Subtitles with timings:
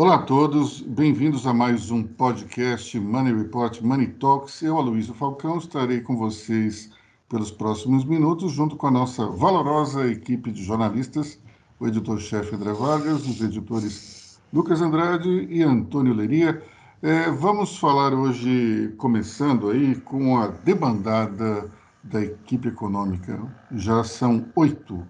[0.00, 4.62] Olá a todos, bem-vindos a mais um podcast Money Report Money Talks.
[4.62, 6.90] Eu, Aloysio Falcão, estarei com vocês
[7.28, 11.38] pelos próximos minutos, junto com a nossa valorosa equipe de jornalistas,
[11.78, 16.64] o editor-chefe André Vargas, os editores Lucas Andrade e Antônio Leria.
[17.02, 21.70] É, vamos falar hoje, começando aí, com a debandada
[22.02, 23.38] da equipe econômica.
[23.72, 25.06] Já são oito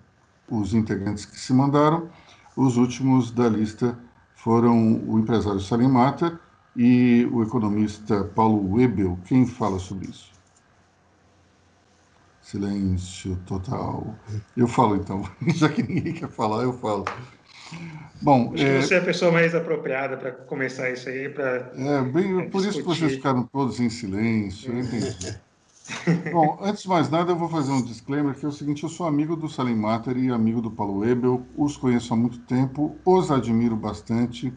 [0.51, 2.09] os integrantes que se mandaram,
[2.57, 3.97] os últimos da lista
[4.43, 6.39] foram o empresário Salim Mata
[6.75, 9.19] e o economista Paulo Webel.
[9.27, 10.31] Quem fala sobre isso?
[12.41, 14.15] Silêncio total.
[14.57, 17.05] Eu falo então, já que ninguém quer falar, eu falo.
[18.23, 18.81] Bom, Acho é...
[18.81, 21.71] você é a pessoa mais apropriada para começar isso aí, para.
[21.75, 25.39] É, bem, é, por isso que vocês ficaram todos em silêncio, eu entendi.
[26.33, 28.89] Bom, antes de mais nada, eu vou fazer um disclaimer que é o seguinte: eu
[28.89, 32.97] sou amigo do Salim Mater e amigo do Paulo Ebel, os conheço há muito tempo,
[33.05, 34.53] os admiro bastante,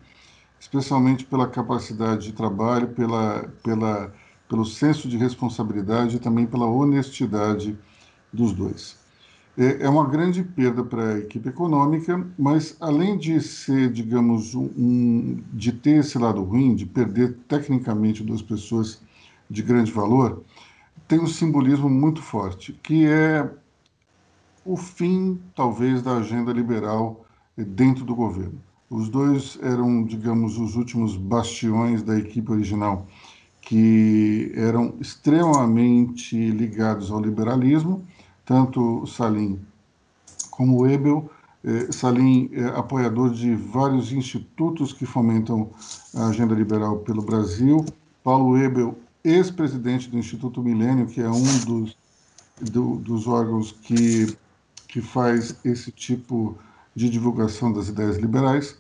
[0.60, 4.14] especialmente pela capacidade de trabalho, pela, pela,
[4.48, 7.78] pelo senso de responsabilidade e também pela honestidade
[8.32, 8.98] dos dois.
[9.58, 15.44] É, é uma grande perda para a equipe econômica, mas além de ser, digamos, um,
[15.54, 19.00] de ter esse lado ruim, de perder tecnicamente duas pessoas
[19.50, 20.44] de grande valor
[21.08, 23.50] tem um simbolismo muito forte, que é
[24.66, 27.26] o fim, talvez, da agenda liberal
[27.58, 28.60] dentro do governo.
[28.90, 33.08] Os dois eram, digamos, os últimos bastiões da equipe original,
[33.60, 38.06] que eram extremamente ligados ao liberalismo,
[38.46, 39.60] tanto Salim
[40.52, 41.30] como Ebel.
[41.64, 45.72] Eh, Salim é apoiador de vários institutos que fomentam
[46.16, 47.86] a agenda liberal pelo Brasil.
[48.24, 51.98] Paulo Ebel ex-presidente do Instituto Milênio, que é um dos,
[52.72, 54.36] do, dos órgãos que,
[54.88, 56.58] que faz esse tipo
[56.96, 58.78] de divulgação das ideias liberais.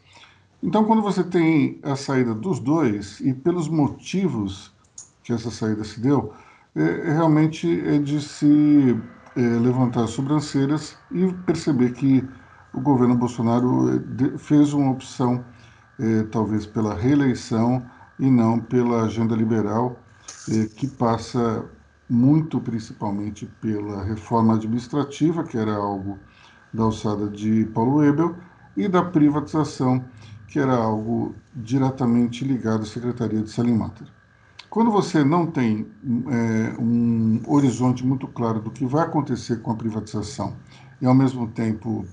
[0.61, 4.71] Então, quando você tem a saída dos dois, e pelos motivos
[5.23, 6.33] que essa saída se deu,
[6.75, 8.97] é, é realmente é de se
[9.35, 12.23] é, levantar as sobrancelhas e perceber que
[12.73, 15.43] o governo Bolsonaro é, fez uma opção,
[15.99, 17.85] é, talvez pela reeleição
[18.19, 19.99] e não pela agenda liberal,
[20.49, 21.65] eh, que passa
[22.09, 26.19] muito principalmente pela reforma administrativa, que era algo
[26.73, 28.35] da alçada de Paulo Ebel,
[28.75, 30.03] e da privatização,
[30.47, 34.07] que era algo diretamente ligado à Secretaria de Salim Mater.
[34.69, 35.87] Quando você não tem
[36.27, 40.55] é, um horizonte muito claro do que vai acontecer com a privatização
[40.99, 42.05] e, ao mesmo tempo,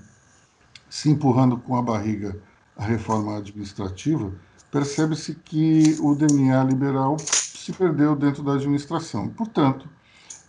[0.87, 2.37] se empurrando com a barriga
[2.77, 4.31] a reforma administrativa,
[4.71, 7.17] percebe-se que o DNA liberal
[7.61, 9.29] se perdeu dentro da administração.
[9.29, 9.87] Portanto,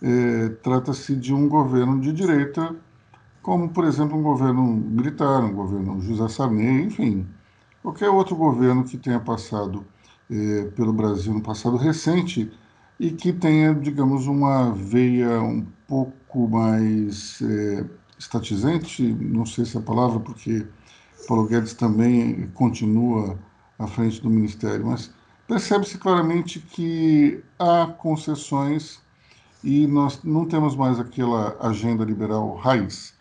[0.01, 2.75] é, trata-se de um governo de direita,
[3.41, 7.27] como, por exemplo, um governo militar, um governo José Sarney, enfim,
[7.83, 9.85] qualquer outro governo que tenha passado
[10.29, 12.51] é, pelo Brasil no passado recente
[12.99, 17.85] e que tenha, digamos, uma veia um pouco mais é,
[18.17, 20.65] estatizante, não sei se é a palavra, porque
[21.27, 23.37] Paulo Guedes também continua
[23.77, 25.13] à frente do ministério, mas
[25.47, 29.01] percebe-se claramente que há concessões
[29.63, 33.13] e nós não temos mais aquela agenda liberal raiz.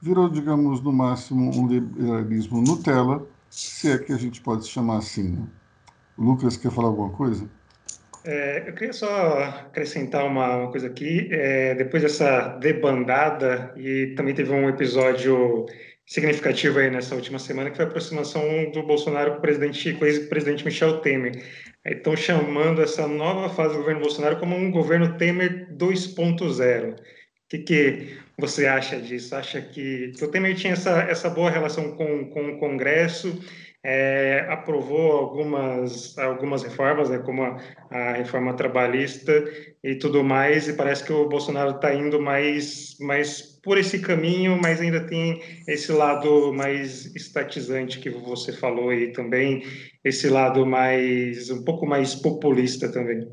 [0.00, 5.30] Virou, digamos, no máximo um liberalismo Nutella, se é que a gente pode chamar assim.
[5.30, 5.46] Né?
[6.16, 7.48] Lucas, quer falar alguma coisa?
[8.24, 11.28] É, eu queria só acrescentar uma, uma coisa aqui.
[11.32, 15.66] É, depois dessa debandada, e também teve um episódio
[16.08, 20.04] significativo aí nessa última semana, que foi a aproximação do Bolsonaro com o presidente, com
[20.04, 21.44] o ex-presidente Michel Temer.
[21.84, 26.92] Estão chamando essa nova fase do governo Bolsonaro como um governo Temer 2.0.
[26.94, 26.96] O
[27.50, 29.36] que, que você acha disso?
[29.36, 33.38] Acha que, que o Temer tinha essa, essa boa relação com, com o Congresso
[33.84, 37.58] é, aprovou algumas, algumas reformas, né, como a,
[37.90, 39.32] a, reforma trabalhista
[39.82, 44.58] e tudo mais, e parece que o Bolsonaro está indo mais, mais por esse caminho,
[44.62, 49.62] mas ainda tem esse lado mais estatizante que você falou e também
[50.02, 53.28] esse lado mais um pouco mais populista também.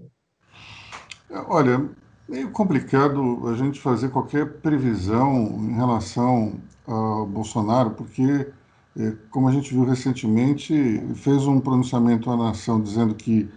[1.47, 1.89] Olha,
[2.27, 8.45] meio complicado a gente fazer qualquer previsão em relação ao Bolsonaro, porque
[8.99, 13.49] é, como a gente viu recentemente, fez um pronunciamento à nação dizendo que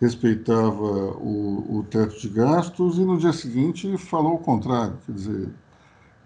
[0.00, 0.80] respeitava
[1.18, 4.96] o, o teto de gastos e no dia seguinte falou o contrário.
[5.04, 5.48] Quer dizer,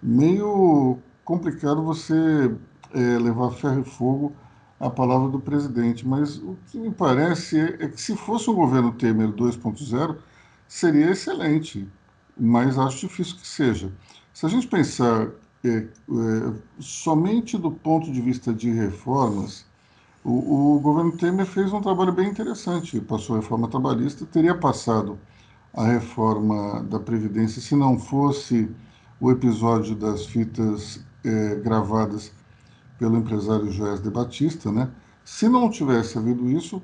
[0.05, 2.55] meio complicado você
[2.93, 4.33] é, levar ferro e fogo
[4.79, 8.55] à palavra do presidente, mas o que me parece é, é que se fosse o
[8.55, 10.17] governo Temer 2.0,
[10.69, 11.89] seria excelente,
[12.39, 13.91] mas acho difícil que seja.
[14.35, 15.29] Se a gente pensar
[15.65, 15.87] é, é,
[16.79, 19.65] somente do ponto de vista de reformas,
[20.25, 25.19] O, o, governo Temer fez um trabalho bem interessante, passou a reforma trabalhista, teria passado
[25.75, 28.71] a reforma da Previdência se não fosse
[29.25, 32.31] o episódio das fitas é, gravadas
[32.99, 34.91] pelo empresário Joés de Batista, né?
[35.25, 36.83] Se não tivesse havido isso,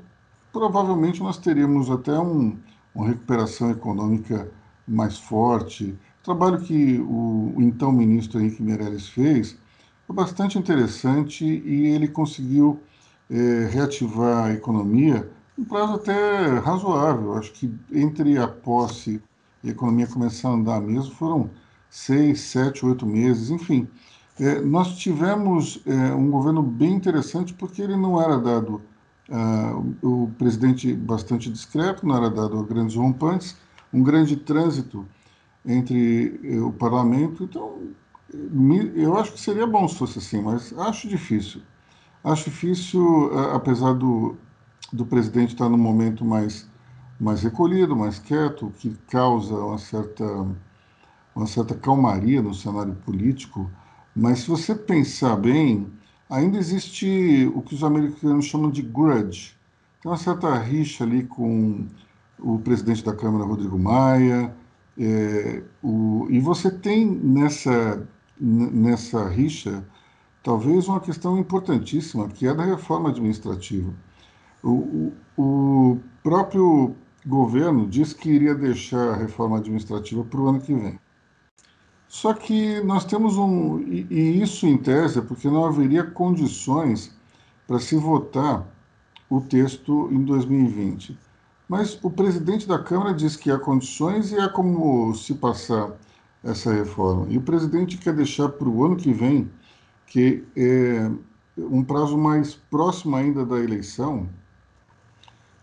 [0.50, 2.58] provavelmente nós teríamos até um,
[2.94, 4.50] uma recuperação econômica
[4.88, 5.98] mais forte.
[6.22, 9.58] O trabalho que o, o então ministro Henrique Meirelles fez
[10.06, 12.80] foi bastante interessante e ele conseguiu
[13.28, 17.34] é, reativar a economia um prazo até razoável.
[17.34, 19.22] Acho que entre a posse
[19.62, 21.50] e a economia começar a andar mesmo foram
[21.90, 23.88] seis, sete, oito meses, enfim.
[24.38, 28.80] É, nós tivemos é, um governo bem interessante porque ele não era dado
[29.30, 33.56] uh, o presidente bastante discreto, não era dado a grandes rompantes,
[33.92, 35.06] um grande trânsito
[35.64, 37.44] entre uh, o parlamento.
[37.44, 37.78] Então,
[38.94, 41.62] eu acho que seria bom se fosse assim, mas acho difícil.
[42.22, 44.36] Acho difícil, apesar do,
[44.92, 46.68] do presidente estar num momento mais,
[47.18, 50.24] mais recolhido, mais quieto, que causa uma certa,
[51.40, 53.70] uma certa calmaria no cenário político.
[54.14, 55.86] Mas se você pensar bem,
[56.28, 59.56] ainda existe o que os americanos chamam de grudge.
[60.02, 61.86] Tem uma certa rixa ali com
[62.38, 64.54] o presidente da Câmara, Rodrigo Maia,
[64.98, 68.06] é, o, e você tem nessa,
[68.38, 69.84] nessa rixa
[70.42, 73.92] talvez uma questão importantíssima, que é da reforma administrativa.
[74.62, 76.94] O, o, próprio
[77.26, 80.98] governo disse que iria deixar a reforma administrativa para o ano que vem.
[82.10, 83.78] Só que nós temos um.
[83.82, 87.14] E, e isso, em tese, é porque não haveria condições
[87.68, 88.66] para se votar
[89.30, 91.16] o texto em 2020.
[91.68, 95.92] Mas o presidente da Câmara diz que há condições e há como se passar
[96.42, 97.26] essa reforma.
[97.28, 99.48] E o presidente quer deixar para o ano que vem,
[100.08, 101.08] que é
[101.56, 104.28] um prazo mais próximo ainda da eleição,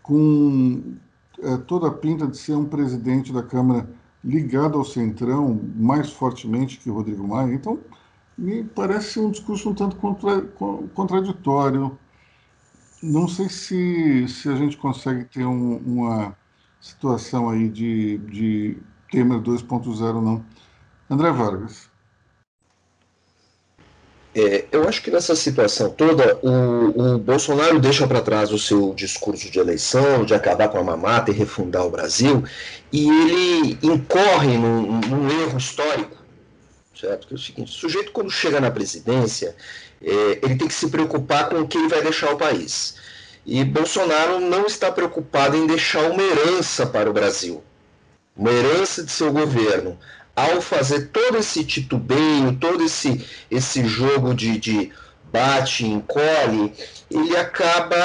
[0.02, 0.94] com
[1.42, 3.86] é, toda a pinta de ser um presidente da Câmara
[4.24, 7.52] ligado ao Centrão mais fortemente que Rodrigo Maia.
[7.54, 7.80] Então,
[8.36, 10.42] me parece um discurso um tanto contra,
[10.94, 11.98] contraditório.
[13.02, 16.36] Não sei se, se a gente consegue ter um, uma
[16.80, 18.78] situação aí de, de
[19.10, 20.44] Temer 2.0, não.
[21.10, 21.87] André Vargas.
[24.38, 28.94] É, eu acho que nessa situação toda, o, o Bolsonaro deixa para trás o seu
[28.94, 32.44] discurso de eleição, de acabar com a mamata e refundar o Brasil,
[32.92, 36.16] e ele incorre num, num erro histórico,
[36.94, 37.26] certo?
[37.26, 39.56] Que é o seguinte: o sujeito, quando chega na presidência,
[40.00, 42.94] é, ele tem que se preocupar com o que ele vai deixar o país.
[43.44, 47.60] E Bolsonaro não está preocupado em deixar uma herança para o Brasil,
[48.36, 49.98] uma herança de seu governo
[50.38, 54.92] ao fazer todo esse titubeio, todo esse, esse jogo de, de
[55.32, 56.72] bate, encolhe,
[57.10, 57.96] ele acaba,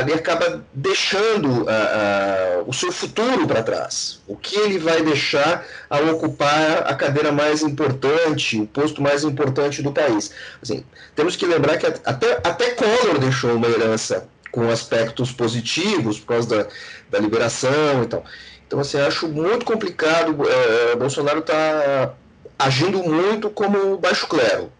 [0.00, 4.20] ele acaba deixando uh, uh, o seu futuro para trás.
[4.26, 9.82] O que ele vai deixar ao ocupar a cadeira mais importante, o posto mais importante
[9.82, 10.30] do país.
[10.62, 10.84] Assim,
[11.16, 16.48] temos que lembrar que até, até Collor deixou uma herança com aspectos positivos, por causa
[16.48, 16.66] da,
[17.10, 18.24] da liberação e tal.
[18.70, 20.48] Então, assim, acho muito complicado.
[20.48, 22.14] É, Bolsonaro está
[22.56, 24.70] agindo muito como baixo clero.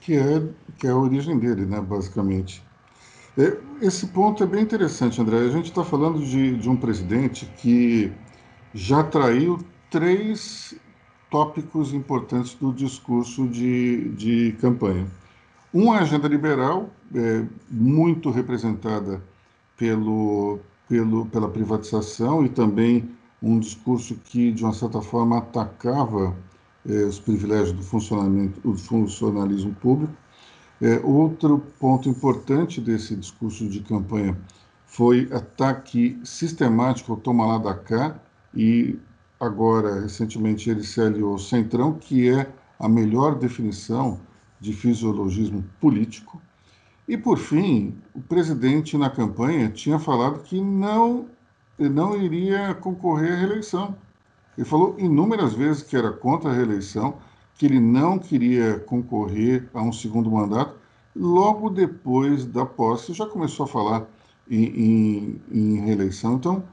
[0.00, 0.42] Que é,
[0.80, 2.60] que é a origem dele, né, basicamente.
[3.38, 5.38] É, esse ponto é bem interessante, André.
[5.38, 8.12] A gente está falando de, de um presidente que
[8.74, 10.74] já traiu três
[11.30, 15.06] tópicos importantes do discurso de, de campanha.
[15.72, 19.22] Uma agenda liberal, é, muito representada
[19.76, 20.58] pelo,
[20.88, 23.08] pelo, pela privatização e também
[23.42, 26.36] um discurso que, de uma certa forma, atacava
[26.88, 30.12] eh, os privilégios do funcionamento, do funcionalismo público.
[30.80, 34.36] Eh, outro ponto importante desse discurso de campanha
[34.86, 38.20] foi ataque sistemático ao toma lá da cá
[38.54, 38.98] e
[39.40, 42.48] agora, recentemente, ele se aliou ao Centrão, que é
[42.78, 44.20] a melhor definição
[44.60, 46.40] de fisiologismo político.
[47.12, 51.26] E, por fim, o presidente, na campanha, tinha falado que não,
[51.78, 53.94] não iria concorrer à reeleição.
[54.56, 57.18] Ele falou inúmeras vezes que era contra a reeleição,
[57.54, 60.74] que ele não queria concorrer a um segundo mandato.
[61.14, 64.06] Logo depois da posse, já começou a falar
[64.50, 66.36] em, em, em reeleição.
[66.36, 66.64] Então,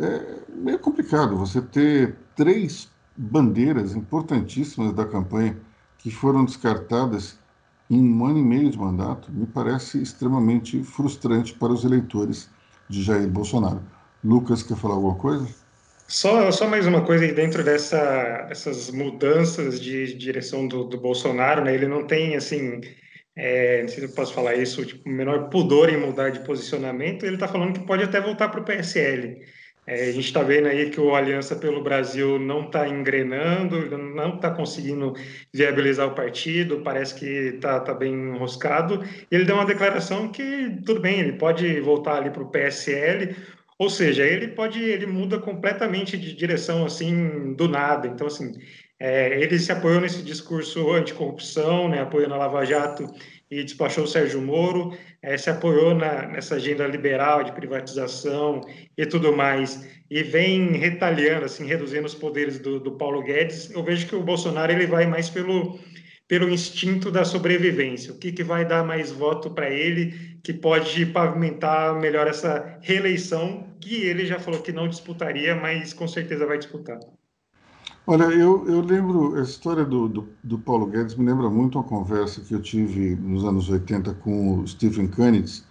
[0.00, 5.56] é meio complicado você ter três bandeiras importantíssimas da campanha
[5.96, 7.38] que foram descartadas
[7.90, 12.48] em um ano e meio de mandato me parece extremamente frustrante para os eleitores
[12.88, 13.82] de Jair Bolsonaro.
[14.24, 15.46] Lucas, quer falar alguma coisa?
[16.08, 21.64] Só, só mais uma coisa aí dentro dessa, dessas mudanças de direção do, do Bolsonaro,
[21.64, 21.74] né?
[21.74, 22.80] Ele não tem assim
[23.36, 27.26] é, não sei se eu posso falar isso, tipo, menor pudor em mudar de posicionamento,
[27.26, 29.36] ele está falando que pode até voltar para o PSL.
[29.86, 34.34] É, a gente está vendo aí que o Aliança pelo Brasil não está engrenando, não
[34.34, 35.14] está conseguindo
[35.52, 39.04] viabilizar o partido, parece que está tá bem enroscado.
[39.30, 43.36] Ele deu uma declaração que, tudo bem, ele pode voltar ali para o PSL,
[43.78, 48.08] ou seja, ele pode, ele muda completamente de direção assim do nada.
[48.08, 48.52] Então, assim,
[48.98, 53.06] é, ele se apoiou nesse discurso anticorrupção, né, apoiando a Lava Jato
[53.50, 58.60] e despachou o Sérgio Moro, é, se apoiou na, nessa agenda liberal de privatização
[58.96, 63.70] e tudo mais, e vem retalhando, assim, reduzindo os poderes do, do Paulo Guedes.
[63.70, 65.78] Eu vejo que o Bolsonaro ele vai mais pelo,
[66.28, 68.12] pelo instinto da sobrevivência.
[68.12, 73.76] O que, que vai dar mais voto para ele, que pode pavimentar melhor essa reeleição,
[73.80, 76.98] que ele já falou que não disputaria, mas com certeza vai disputar.
[78.08, 81.82] Olha, eu, eu lembro, a história do, do, do, Paulo Guedes me lembra muito uma
[81.82, 85.64] conversa que eu tive nos anos 80 com o Stephen Kanitz,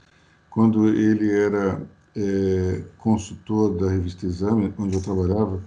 [0.50, 1.82] quando ele era
[2.14, 5.64] é, consultor da revista Exame, onde eu trabalhava,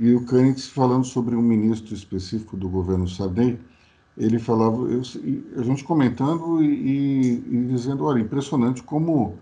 [0.00, 3.60] e o Kanitz falando sobre um ministro específico do governo Sarney,
[4.18, 5.02] ele falava, eu,
[5.56, 9.38] a gente comentando e, e dizendo, olha, impressionante como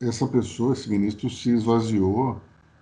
[0.00, 2.40] essa pessoa, esse ministro, se esvaziou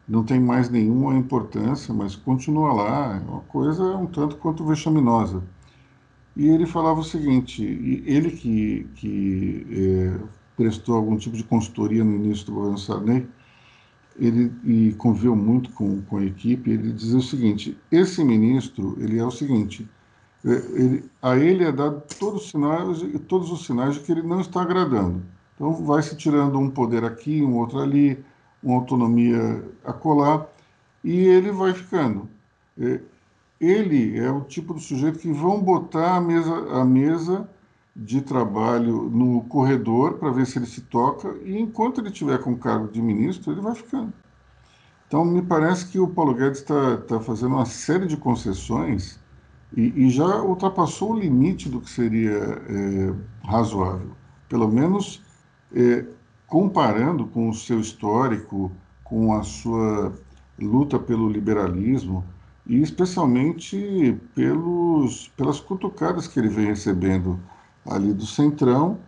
[0.09, 5.42] não tem mais nenhuma importância, mas continua lá, é uma coisa um tanto quanto vexaminosa.
[6.37, 7.62] E ele falava o seguinte,
[8.07, 10.21] ele que, que é,
[10.57, 13.26] prestou algum tipo de consultoria no início do governo Sarney,
[14.19, 19.19] ele e conviveu muito com, com a equipe, ele dizia o seguinte, esse ministro, ele
[19.19, 19.88] é o seguinte,
[20.45, 24.23] é, ele, a ele é dado todos os sinais todos os sinais de que ele
[24.23, 25.23] não está agradando.
[25.54, 28.19] Então vai se tirando um poder aqui, um outro ali,
[28.62, 30.47] uma autonomia a colar,
[31.02, 32.29] e ele vai ficando.
[32.79, 33.00] É,
[33.61, 37.49] ele é o tipo de sujeito que vão botar a mesa, a mesa
[37.95, 42.57] de trabalho no corredor para ver se ele se toca, e enquanto ele tiver com
[42.57, 44.12] cargo de ministro, ele vai ficando.
[45.07, 49.19] Então, me parece que o Paulo Guedes está tá fazendo uma série de concessões
[49.76, 53.14] e, e, já ultrapassou o limite do que seria é,
[53.45, 54.12] razoável.
[54.49, 55.21] Pelo menos
[55.75, 56.05] é,
[56.50, 58.73] comparando com o seu histórico,
[59.04, 60.12] com a sua
[60.59, 62.25] luta pelo liberalismo
[62.66, 67.38] e especialmente pelos, pelas cutucadas que ele vem recebendo
[67.88, 68.99] ali do Centrão,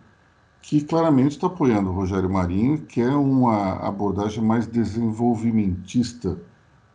[0.61, 6.39] que claramente está apoiando o Rogério Marinho, que é uma abordagem mais desenvolvimentista,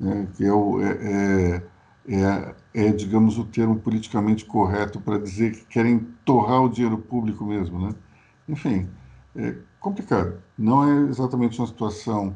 [0.00, 1.62] né, que é, o, é, é,
[2.08, 7.44] é, é, digamos, o termo politicamente correto para dizer que querem torrar o dinheiro público
[7.44, 7.78] mesmo.
[7.78, 7.94] Né?
[8.48, 8.88] Enfim,
[9.36, 10.40] é complicado.
[10.56, 12.34] Não é exatamente uma situação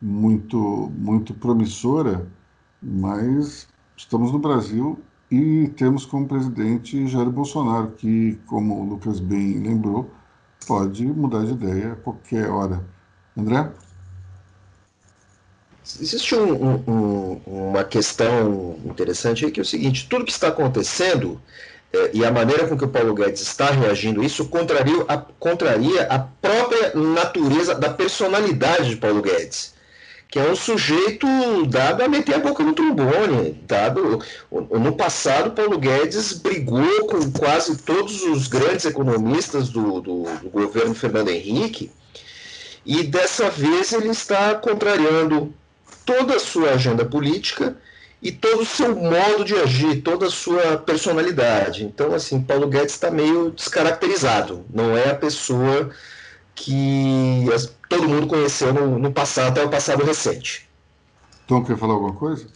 [0.00, 2.26] muito, muito promissora,
[2.82, 4.98] mas estamos no Brasil
[5.30, 10.10] e temos como presidente Jair Bolsonaro, que, como o Lucas bem lembrou,
[10.66, 12.84] pode mudar de ideia a qualquer hora.
[13.36, 13.70] André?
[16.00, 21.40] Existe um, um, uma questão interessante aí que é o seguinte: tudo que está acontecendo
[22.12, 26.18] e a maneira com que o Paulo Guedes está reagindo isso contraria a, contraria a
[26.18, 29.74] própria natureza da personalidade de Paulo Guedes,
[30.28, 31.26] que é um sujeito
[31.66, 33.60] dado a meter a boca no trombone.
[33.66, 34.20] Dado,
[34.50, 40.94] no passado, Paulo Guedes brigou com quase todos os grandes economistas do, do, do governo
[40.94, 41.90] Fernando Henrique,
[42.84, 45.54] e dessa vez ele está contrariando
[46.04, 47.76] toda a sua agenda política
[48.24, 51.84] e todo o seu modo de agir, toda a sua personalidade.
[51.84, 54.64] Então, assim, Paulo Guedes está meio descaracterizado.
[54.72, 55.90] Não é a pessoa
[56.54, 57.44] que
[57.86, 60.66] todo mundo conheceu no, no passado, até o passado recente.
[61.46, 62.46] Tom, quer falar alguma coisa?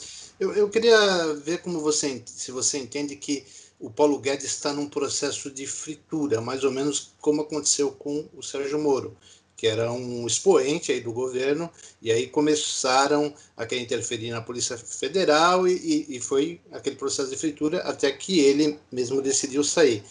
[0.40, 3.44] Eu, eu queria ver como você, se você entende que
[3.78, 8.42] o Paulo Guedes está num processo de fritura, mais ou menos como aconteceu com o
[8.42, 9.14] Sérgio Moro
[9.58, 11.68] que era um expoente aí do governo,
[12.00, 17.36] e aí começaram a querer interferir na Polícia Federal e, e, foi aquele processo de
[17.36, 20.04] fritura até que ele mesmo decidiu sair.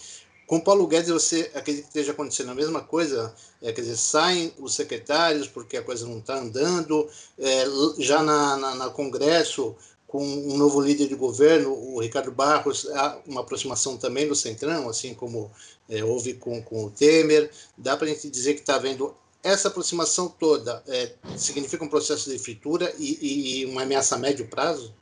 [0.45, 3.33] Com Paulo Guedes, você acredita que esteja acontecendo a mesma coisa?
[3.61, 7.07] É, quer dizer, saem os secretários porque a coisa não está andando,
[7.39, 7.65] é,
[7.99, 13.17] já na, na, na Congresso, com um novo líder de governo, o Ricardo Barros, há
[13.25, 15.49] uma aproximação também do Centrão, assim como
[15.89, 17.49] é, houve com, com o Temer.
[17.77, 19.15] Dá para a gente dizer que está havendo
[19.47, 24.47] essa aproximação toda é, significa um processo de fritura e, e, uma ameaça a médio
[24.47, 24.93] prazo?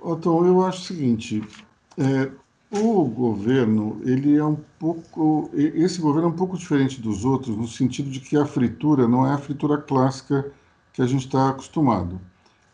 [0.00, 1.42] Otto, eu acho o seguinte:
[1.98, 2.30] é,
[2.70, 5.50] o governo, ele é um pouco.
[5.54, 9.26] Esse governo é um pouco diferente dos outros, no sentido de que a fritura não
[9.26, 10.52] é a fritura clássica
[10.92, 12.20] que a gente está acostumado.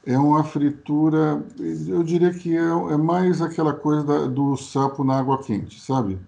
[0.07, 5.19] É uma fritura, eu diria que é, é mais aquela coisa da, do sapo na
[5.19, 6.19] água quente, sabe?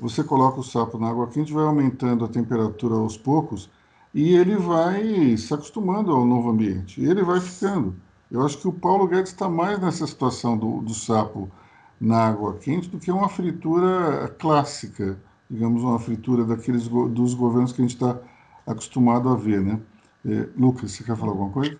[0.00, 3.70] Você coloca o sapo na água quente, vai aumentando a temperatura aos poucos
[4.14, 7.02] e ele vai se acostumando ao novo ambiente.
[7.02, 7.94] Ele vai ficando.
[8.30, 11.50] Eu acho que o Paulo Guedes está mais nessa situação do, do sapo
[12.00, 17.80] na água quente do que uma fritura clássica, digamos, uma fritura daqueles dos governos que
[17.80, 18.18] a gente está
[18.66, 19.80] acostumado a ver, né?
[20.24, 21.78] É, Lucas, você quer falar alguma coisa?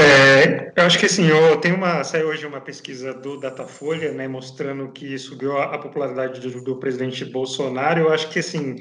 [0.00, 4.28] É, eu acho que assim, eu tenho uma, saiu hoje uma pesquisa do Datafolha, né,
[4.28, 8.02] mostrando que subiu a, a popularidade do, do, presidente Bolsonaro.
[8.02, 8.76] Eu acho que assim,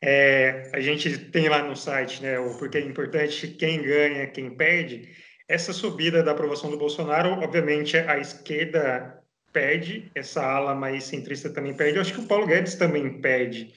[0.00, 4.56] é, a gente tem lá no site, né, o porque é importante quem ganha, quem
[4.56, 5.08] perde.
[5.48, 9.18] Essa subida da aprovação do Bolsonaro, obviamente, a esquerda
[9.52, 11.96] perde, essa ala mais centrista também perde.
[11.96, 13.74] Eu acho que o Paulo Guedes também perde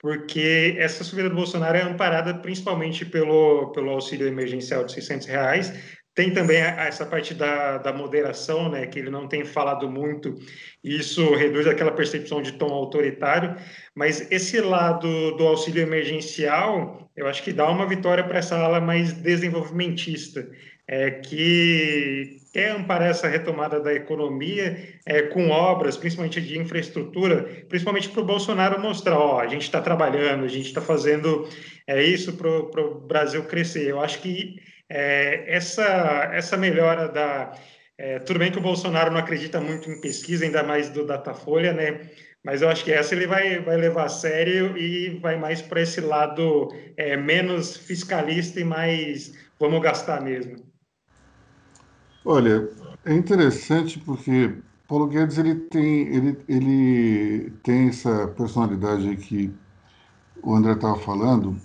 [0.00, 5.72] porque essa subida do Bolsonaro é amparada principalmente pelo, pelo auxílio emergencial de 600 reais,
[6.16, 10.34] tem também essa parte da, da moderação, né, que ele não tem falado muito,
[10.82, 13.54] e isso reduz aquela percepção de tom autoritário,
[13.94, 18.80] mas esse lado do auxílio emergencial, eu acho que dá uma vitória para essa ala
[18.80, 20.48] mais desenvolvimentista,
[20.88, 28.08] é, que quer amparar essa retomada da economia é, com obras, principalmente de infraestrutura, principalmente
[28.08, 31.46] para o Bolsonaro mostrar, ó, a gente está trabalhando, a gente está fazendo
[31.86, 33.90] é, isso para o Brasil crescer.
[33.90, 34.56] Eu acho que
[34.88, 37.52] é, essa, essa melhora da.
[37.98, 41.72] É, tudo bem que o Bolsonaro não acredita muito em pesquisa, ainda mais do Datafolha,
[41.72, 42.10] né?
[42.44, 45.80] Mas eu acho que essa ele vai, vai levar a sério e vai mais para
[45.80, 50.64] esse lado é, menos fiscalista e mais vamos gastar mesmo.
[52.24, 52.68] Olha,
[53.04, 54.54] é interessante porque
[54.86, 59.52] Paulo Guedes ele tem, ele, ele tem essa personalidade que
[60.42, 61.56] o André estava falando,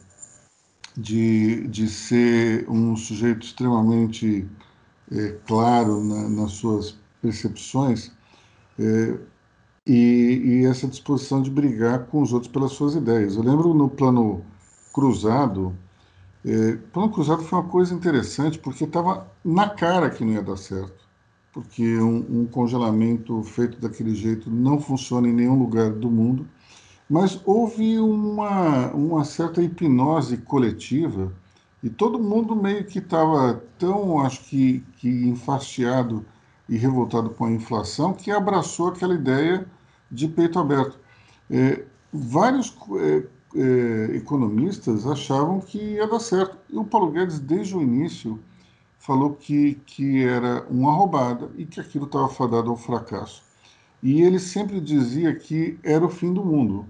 [0.97, 4.47] de, de ser um sujeito extremamente
[5.11, 8.11] é, claro na, nas suas percepções
[8.79, 9.17] é,
[9.85, 13.35] e, e, essa disposição de brigar com os outros pelas suas ideias.
[13.35, 14.43] Eu lembro no plano
[14.93, 15.75] cruzado,
[16.45, 20.57] é, plano cruzado foi uma coisa interessante porque estava na cara que não ia dar
[20.57, 21.05] certo,
[21.53, 26.47] porque um, um congelamento feito daquele jeito não funciona em nenhum lugar do mundo
[27.11, 31.29] mas houve uma, uma certa hipnose coletiva
[31.83, 36.25] e todo mundo meio que estava tão, acho que, que enfastiado
[36.69, 39.67] e revoltado com a inflação que abraçou aquela ideia
[40.09, 40.97] de peito aberto.
[41.49, 46.57] É, vários é, é, economistas achavam que ia dar certo.
[46.69, 48.39] E o Paulo Guedes, desde o início,
[48.97, 53.43] falou que, que era uma roubada e que aquilo estava fadado ao fracasso.
[54.01, 56.87] E ele sempre dizia que era o fim do mundo.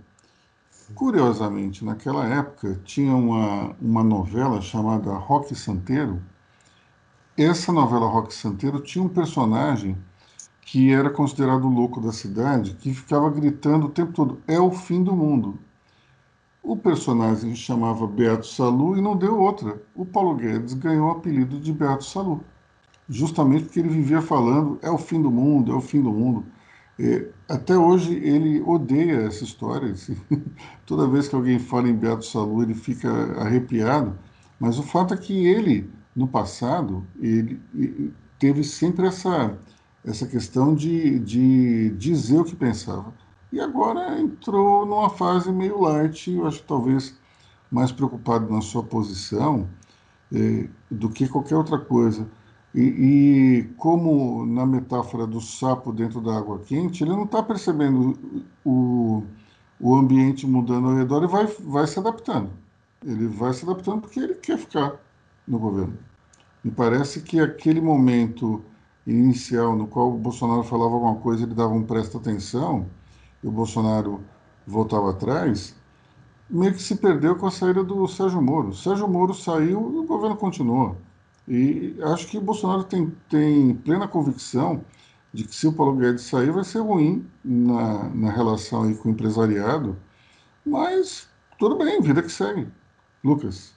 [0.96, 6.22] Curiosamente, naquela época tinha uma, uma novela chamada Rock Santeiro.
[7.38, 9.98] Essa novela Rock Santeiro tinha um personagem
[10.62, 14.72] que era considerado o louco da cidade, que ficava gritando o tempo todo: é o
[14.72, 15.60] fim do mundo.
[16.64, 19.82] O personagem chamava Beato Salu e não deu outra.
[19.96, 22.44] O Paulo Guedes ganhou o apelido de Beato Salu,
[23.10, 26.46] justamente porque ele vivia falando: é o fim do mundo, é o fim do mundo.
[27.04, 29.92] É, até hoje ele odeia essa história.
[29.92, 30.16] Assim.
[30.86, 33.10] Toda vez que alguém fala em Beato Salu, ele fica
[33.42, 34.18] arrepiado.
[34.60, 39.58] Mas o fato é que ele, no passado, ele, ele teve sempre essa,
[40.06, 43.12] essa questão de, de dizer o que pensava.
[43.52, 47.18] E agora entrou numa fase meio light, eu acho que talvez
[47.72, 49.68] mais preocupado na sua posição
[50.32, 52.30] é, do que qualquer outra coisa.
[52.74, 58.18] E, e, como na metáfora do sapo dentro da água quente, ele não está percebendo
[58.64, 59.24] o,
[59.80, 62.50] o ambiente mudando ao redor e vai, vai se adaptando.
[63.06, 64.96] Ele vai se adaptando porque ele quer ficar
[65.48, 65.98] no governo.
[66.64, 68.64] Me parece que aquele momento
[69.06, 72.86] inicial no qual o Bolsonaro falava alguma coisa, ele dava um presta atenção,
[73.44, 74.22] e o Bolsonaro
[74.66, 75.76] voltava atrás,
[76.50, 78.70] meio que se perdeu com a saída do Sérgio Moro.
[78.70, 80.98] O Sérgio Moro saiu e o governo continuou.
[81.48, 84.84] E acho que o Bolsonaro tem, tem plena convicção
[85.34, 89.12] de que se o Paulo Guedes sair vai ser ruim na, na relação com o
[89.12, 89.98] empresariado,
[90.66, 92.68] mas tudo bem, vida que segue.
[93.24, 93.74] Lucas.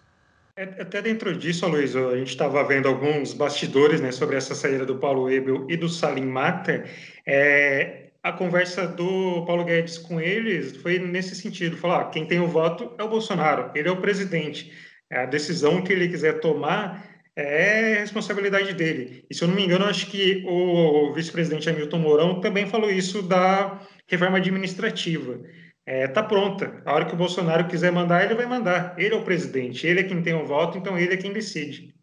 [0.57, 4.87] É, até dentro disso, Luiz, a gente estava vendo alguns bastidores né, sobre essa saída
[4.87, 6.89] do Paulo Ebel e do Salim Matter.
[7.27, 12.41] É, a conversa do Paulo Guedes com eles foi nesse sentido, falar, ah, quem tem
[12.41, 14.73] o voto é o Bolsonaro, ele é o presidente.
[15.11, 19.25] É a decisão que ele quiser tomar é responsabilidade dele.
[19.29, 23.23] E se eu não me engano, acho que o vice-presidente Hamilton Mourão também falou isso
[23.23, 25.41] da reforma administrativa.
[25.87, 26.83] É, tá pronta.
[26.85, 28.95] A hora que o Bolsonaro quiser mandar, ele vai mandar.
[28.99, 31.95] Ele é o presidente, ele é quem tem o voto, então ele é quem decide.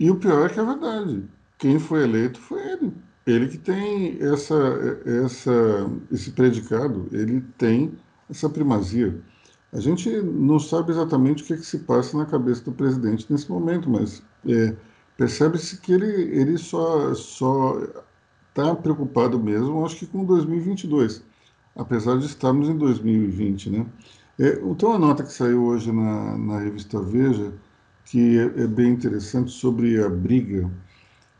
[0.00, 1.24] E o pior é que é verdade.
[1.58, 2.92] Quem foi eleito foi ele.
[3.26, 4.54] Ele que tem essa,
[5.24, 7.92] essa, esse predicado, ele tem
[8.30, 9.20] essa primazia.
[9.76, 13.30] A gente não sabe exatamente o que, é que se passa na cabeça do presidente
[13.30, 14.74] nesse momento, mas é,
[15.18, 21.22] percebe-se que ele, ele só está preocupado mesmo, acho que com 2022,
[21.76, 23.86] apesar de estarmos em 2020, né?
[24.38, 27.52] É, tem uma nota que saiu hoje na, na revista Veja,
[28.06, 30.70] que é, é bem interessante, sobre a briga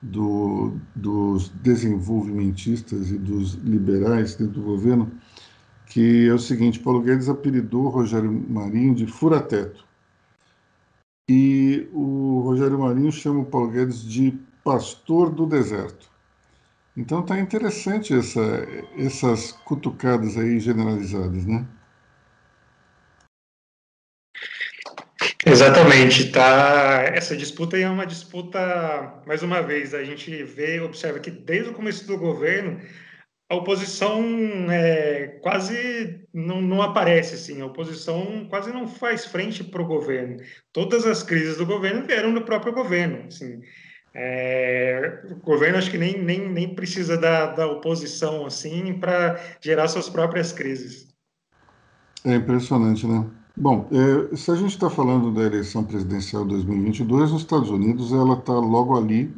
[0.03, 5.11] do, dos desenvolvimentistas e dos liberais dentro do governo,
[5.97, 9.87] que é o seguinte: Paulo Guedes apelidou Rogério Marinho de fura-teto.
[11.27, 16.11] E o Rogério Marinho chama o Paulo Guedes de pastor do deserto.
[16.95, 18.41] Então tá interessante essa,
[18.99, 21.67] essas cutucadas aí generalizadas, né?
[25.47, 27.05] Exatamente, tá.
[27.15, 31.75] Essa disputa é uma disputa, mais uma vez, a gente vê, observa que desde o
[31.75, 32.81] começo do governo
[33.49, 34.23] a oposição
[34.71, 40.39] é, quase não, não aparece, assim, a oposição quase não faz frente para o governo.
[40.73, 43.61] Todas as crises do governo vieram do próprio governo, assim.
[44.13, 49.89] É, o governo acho que nem, nem, nem precisa da, da oposição assim para gerar
[49.89, 51.15] suas próprias crises.
[52.25, 53.27] É impressionante, né?
[53.55, 58.39] Bom, é, se a gente está falando da eleição presidencial 2022, nos Estados Unidos ela
[58.39, 59.31] está logo ali,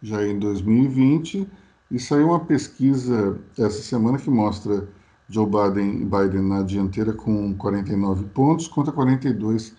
[0.00, 1.46] já em 2020,
[1.90, 4.88] e saiu uma pesquisa essa semana que mostra
[5.28, 9.74] Joe Biden, Biden na dianteira com 49 pontos contra 42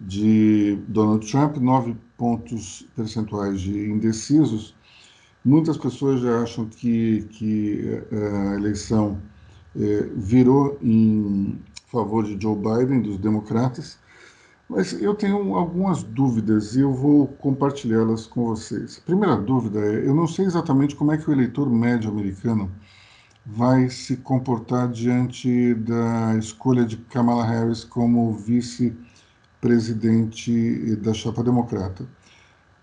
[0.00, 4.74] de Donald Trump, 9 pontos percentuais de indecisos.
[5.44, 9.20] Muitas pessoas já acham que, que é, a eleição
[9.76, 13.98] é, virou em favor de Joe Biden, dos democratas,
[14.68, 18.98] mas eu tenho algumas dúvidas e eu vou compartilhá-las com vocês.
[18.98, 22.70] Primeira dúvida é: eu não sei exatamente como é que o eleitor médio americano
[23.46, 32.06] vai se comportar diante da escolha de Kamala Harris como vice-presidente da chapa democrata.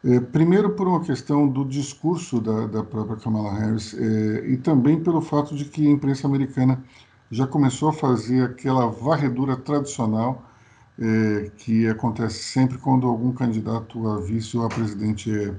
[0.04, 5.00] É, primeiro, por uma questão do discurso da, da própria Kamala Harris é, e também
[5.02, 6.84] pelo fato de que a imprensa americana
[7.30, 10.51] já começou a fazer aquela varredura tradicional
[11.00, 15.54] é, que acontece sempre quando algum candidato a vice ou a presidente é,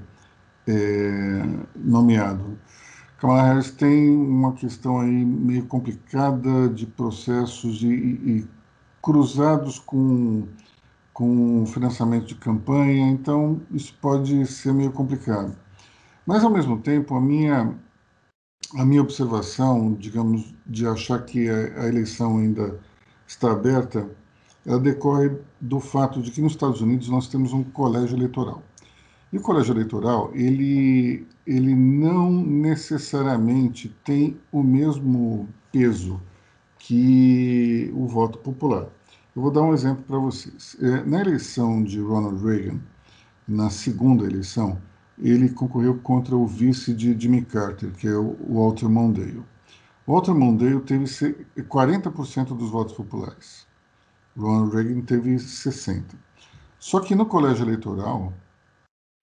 [0.67, 1.43] é
[1.75, 2.57] nomeado.
[3.17, 8.47] Kamala Harris tem uma questão aí meio complicada de processos e, e
[9.01, 10.47] cruzados com,
[11.13, 15.55] com financiamento de campanha, então isso pode ser meio complicado.
[16.25, 17.73] Mas, ao mesmo tempo, a minha
[18.75, 22.79] a minha observação, digamos, de achar que a, a, eleição ainda
[23.27, 24.09] está aberta,
[24.65, 28.63] ela decorre do fato de que nos Estados Unidos nós temos um colégio eleitoral.
[29.31, 36.21] E o colégio eleitoral, ele, ele não necessariamente tem o mesmo peso
[36.77, 38.87] que o voto popular.
[39.35, 40.77] Eu vou dar um exemplo para vocês.
[40.79, 42.79] É, na eleição de Ronald Reagan,
[43.47, 44.77] na segunda eleição,
[45.17, 49.43] ele concorreu contra o vice de Jimmy Carter, que é o Walter Mondale.
[50.05, 51.05] Walter Mondale teve
[51.57, 53.62] 40% dos votos populares.
[54.37, 56.03] Ronald Reagan teve 60%.
[56.79, 58.33] Só que no colégio eleitoral,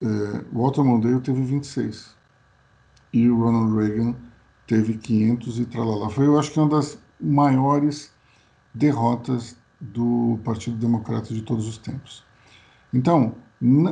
[0.02, 0.06] é,
[0.52, 2.14] Walter Mondale teve 26%.
[3.12, 4.14] E o Ronald Reagan
[4.66, 6.08] teve 500 e tralala.
[6.10, 8.12] Foi, eu acho que, uma das maiores
[8.72, 12.24] derrotas do Partido Democrata de todos os tempos.
[12.92, 13.34] Então,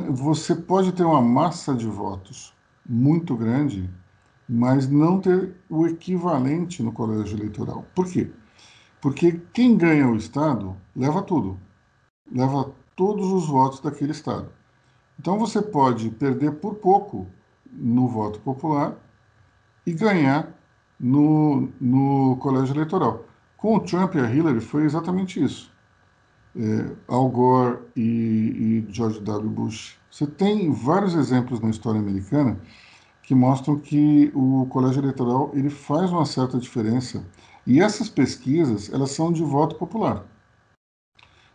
[0.09, 2.53] você pode ter uma massa de votos
[2.87, 3.89] muito grande,
[4.47, 7.85] mas não ter o equivalente no colégio eleitoral.
[7.93, 8.31] Por quê?
[9.01, 11.59] Porque quem ganha o Estado leva tudo,
[12.31, 14.49] leva todos os votos daquele Estado.
[15.19, 17.27] Então você pode perder por pouco
[17.71, 18.95] no voto popular
[19.85, 20.53] e ganhar
[20.99, 23.25] no, no colégio eleitoral.
[23.57, 25.71] Com o Trump e a Hillary foi exatamente isso
[26.55, 29.49] é, Al Gore e, e George W.
[29.49, 29.97] Bush.
[30.09, 32.59] Você tem vários exemplos na história americana
[33.23, 37.23] que mostram que o colégio eleitoral ele faz uma certa diferença
[37.69, 40.25] e essas pesquisas elas são de voto popular.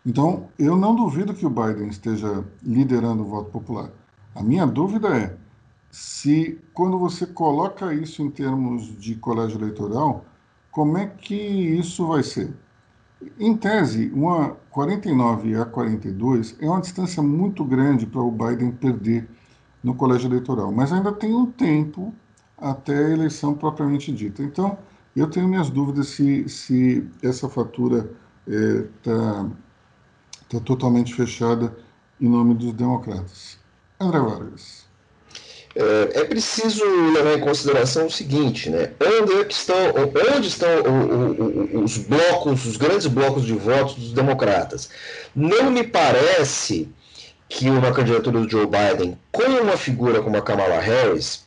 [0.06, 3.90] Então eu não duvido que o Biden esteja liderando o voto popular.
[4.32, 5.36] A minha dúvida é
[5.90, 10.24] se quando você coloca isso em termos de colégio eleitoral,
[10.70, 12.54] como é que isso vai ser?
[13.38, 19.28] Em tese, uma 49 a 42 é uma distância muito grande para o Biden perder
[19.82, 22.14] no colégio eleitoral, mas ainda tem um tempo
[22.56, 24.42] até a eleição propriamente dita.
[24.42, 24.78] Então,
[25.20, 28.10] eu tenho minhas dúvidas se, se essa fatura
[28.46, 31.74] está é, tá totalmente fechada
[32.20, 33.58] em nome dos democratas.
[34.00, 34.84] André Vargas.
[35.74, 38.92] é, é, preciso levar em consideração o seguinte, né?
[39.00, 39.76] Onde, é estão,
[40.36, 40.68] onde estão
[41.82, 44.90] os blocos, os grandes blocos de votos dos democratas?
[45.34, 46.88] Não me parece
[47.48, 51.44] que uma candidatura do Joe Biden com uma figura como a Kamala Harris,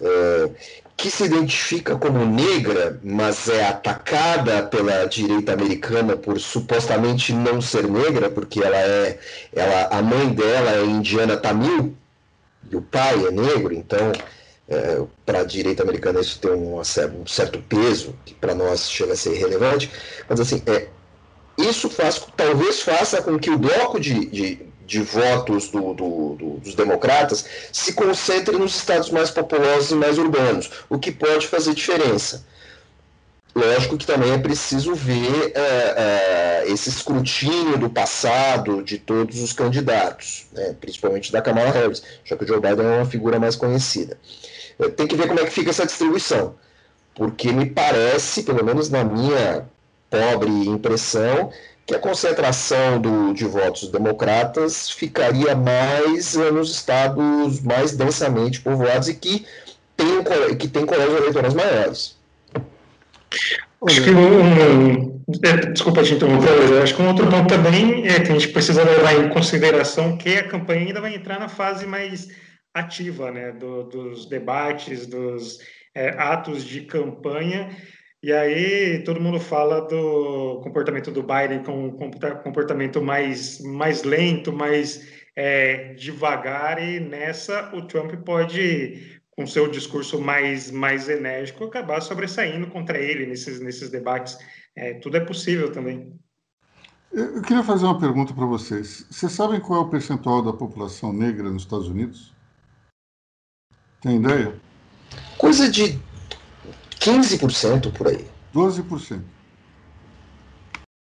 [0.00, 0.50] é,
[0.96, 7.86] que se identifica como negra, mas é atacada pela direita americana por supostamente não ser
[7.86, 9.18] negra, porque ela é,
[9.52, 11.94] ela, a mãe dela é indiana tamil,
[12.70, 14.10] e o pai é negro, então
[14.68, 19.12] é, para a direita americana isso tem um, um certo peso, que para nós chega
[19.12, 19.90] a ser irrelevante,
[20.28, 20.88] mas assim, é,
[21.58, 26.50] isso faz, talvez faça com que o bloco de, de, de votos do, do, do,
[26.58, 31.74] dos democratas se concentre nos estados mais populosos e mais urbanos, o que pode fazer
[31.74, 32.44] diferença.
[33.54, 39.52] Lógico que também é preciso ver é, é, esse escrutínio do passado de todos os
[39.54, 43.56] candidatos, né, principalmente da Kamala Harris, já que o Joe Biden é uma figura mais
[43.56, 44.18] conhecida.
[44.78, 46.54] É, tem que ver como é que fica essa distribuição,
[47.14, 49.66] porque me parece, pelo menos na minha
[50.10, 51.50] pobre impressão,
[51.86, 59.14] que a concentração do, de votos democratas ficaria mais nos estados mais densamente povoados e
[59.14, 59.46] que
[59.96, 62.16] tem, que tem colégios eleitorais maiores.
[63.86, 68.32] Acho que um, é, desculpa te interromper, acho que um outro ponto também é que
[68.32, 72.28] a gente precisa levar em consideração que a campanha ainda vai entrar na fase mais
[72.74, 75.58] ativa, né, do, dos debates, dos
[75.94, 77.70] é, atos de campanha,
[78.22, 82.10] e aí todo mundo fala do comportamento do Biden com um
[82.42, 90.18] comportamento mais, mais lento, mais é, devagar, e nessa o Trump pode com seu discurso
[90.18, 94.38] mais, mais enérgico, acabar sobressaindo contra ele nesses, nesses debates.
[94.74, 96.18] É, tudo é possível também.
[97.12, 99.06] Eu queria fazer uma pergunta para vocês.
[99.10, 102.34] Vocês sabem qual é o percentual da população negra nos Estados Unidos?
[104.00, 104.54] Tem ideia?
[105.38, 105.98] Coisa de
[107.10, 108.26] 15% por aí.
[108.54, 109.20] 12%.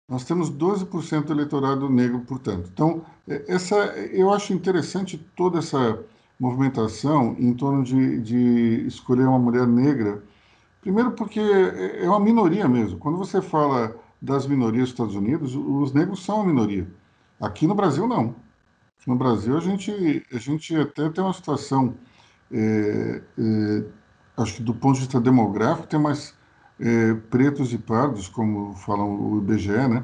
[0.09, 2.69] Nós temos 12% do eleitorado negro, portanto.
[2.73, 3.77] Então, é, essa,
[4.13, 5.99] eu acho interessante toda essa
[6.39, 10.23] movimentação em torno de, de escolher uma mulher negra.
[10.81, 12.99] Primeiro, porque é, é uma minoria mesmo.
[12.99, 16.87] Quando você fala das minorias dos Estados Unidos, os negros são uma minoria.
[17.41, 18.35] Aqui no Brasil, não.
[19.07, 21.95] No Brasil, a gente, a gente até tem uma situação,
[22.51, 23.85] é, é,
[24.37, 26.35] acho que do ponto de vista demográfico, tem mais
[26.81, 30.03] é, pretos e pardos, como falam o IBGE, né?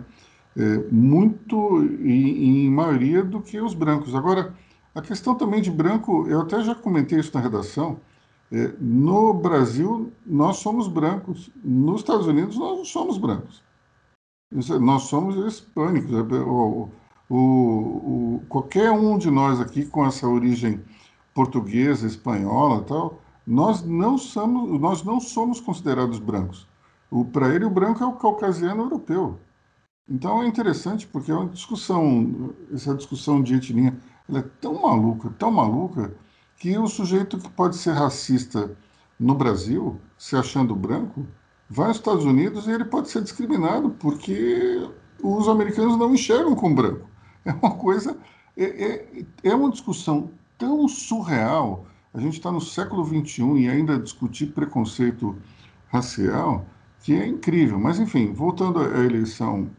[0.56, 4.14] É, muito, em, em maioria, do que os brancos.
[4.14, 4.54] Agora,
[4.94, 8.00] a questão também de branco, eu até já comentei isso na redação.
[8.52, 11.50] É, no Brasil, nós somos brancos.
[11.62, 13.62] Nos Estados Unidos, nós não somos brancos.
[14.52, 16.12] Nós somos hispânicos.
[16.12, 16.88] É, o,
[17.28, 20.80] o, o, qualquer um de nós aqui com essa origem
[21.32, 26.68] portuguesa, espanhola tal, nós não somos, nós não somos considerados brancos.
[27.32, 29.38] Para ele, o branco é o caucasiano europeu.
[30.08, 33.96] Então é interessante porque é uma discussão, essa discussão de etnia
[34.28, 36.14] ela é tão maluca, tão maluca,
[36.56, 38.76] que o sujeito que pode ser racista
[39.18, 41.26] no Brasil, se achando branco,
[41.68, 44.88] vai aos Estados Unidos e ele pode ser discriminado porque
[45.22, 47.08] os americanos não enxergam como branco.
[47.44, 48.18] É uma coisa,
[48.56, 51.86] é, é, é uma discussão tão surreal.
[52.12, 55.36] A gente está no século XXI e ainda discutir preconceito
[55.88, 56.66] racial
[57.00, 57.78] que é incrível.
[57.78, 59.70] Mas, enfim, voltando à eleição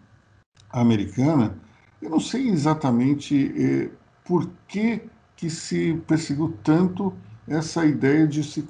[0.70, 1.56] americana,
[2.02, 3.90] eu não sei exatamente eh,
[4.26, 5.02] por que,
[5.36, 7.14] que se perseguiu tanto
[7.48, 8.66] essa ideia de se,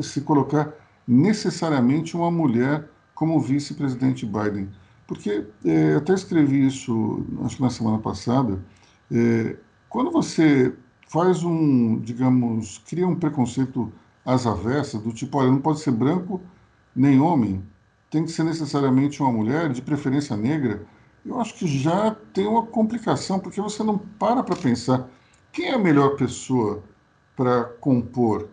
[0.00, 0.72] se colocar
[1.06, 4.68] necessariamente uma mulher como vice-presidente Biden.
[5.06, 8.62] Porque é, até escrevi isso, acho que na semana passada,
[9.10, 9.56] é,
[9.88, 10.72] quando você
[11.10, 13.92] faz um, digamos, cria um preconceito
[14.24, 16.40] às avessas, do tipo, olha, não pode ser branco
[16.94, 17.64] nem homem,
[18.08, 20.86] tem que ser necessariamente uma mulher, de preferência negra,
[21.26, 25.08] eu acho que já tem uma complicação, porque você não para para pensar
[25.52, 26.82] quem é a melhor pessoa
[27.36, 28.48] para compor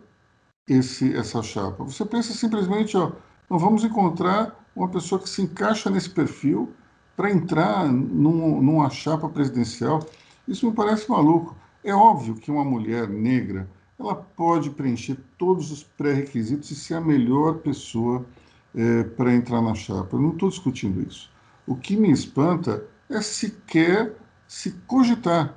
[0.66, 1.84] esse, essa chapa.
[1.84, 3.12] Você pensa simplesmente, ó,
[3.48, 6.72] não vamos encontrar uma pessoa que se encaixa nesse perfil
[7.16, 10.04] para entrar num, numa chapa presidencial.
[10.46, 11.56] Isso me parece maluco.
[11.88, 13.66] É óbvio que uma mulher negra
[13.98, 18.26] ela pode preencher todos os pré-requisitos e ser a melhor pessoa
[18.74, 20.14] é, para entrar na chapa.
[20.14, 21.30] Eu não estou discutindo isso.
[21.66, 24.14] O que me espanta é sequer
[24.46, 25.56] se cogitar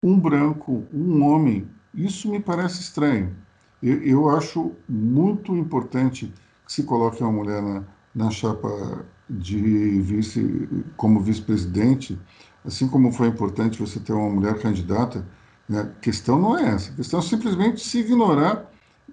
[0.00, 1.68] um branco, um homem.
[1.92, 3.36] Isso me parece estranho.
[3.82, 6.32] Eu, eu acho muito importante
[6.64, 7.82] que se coloque uma mulher na,
[8.14, 12.16] na chapa de vice, como vice-presidente,
[12.64, 15.26] assim como foi importante você ter uma mulher candidata
[15.70, 15.82] Né?
[15.82, 16.90] A questão não é essa.
[16.90, 18.68] A questão é simplesmente se ignorar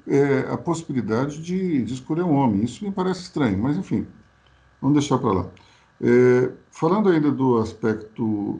[0.08, 2.63] é, a possibilidade de, de, escolher um homem.
[2.63, 4.08] Isso me parece estranho, mas enfim,
[4.82, 5.50] vamos deixar para lá.
[6.02, 8.60] É, falando ainda do aspecto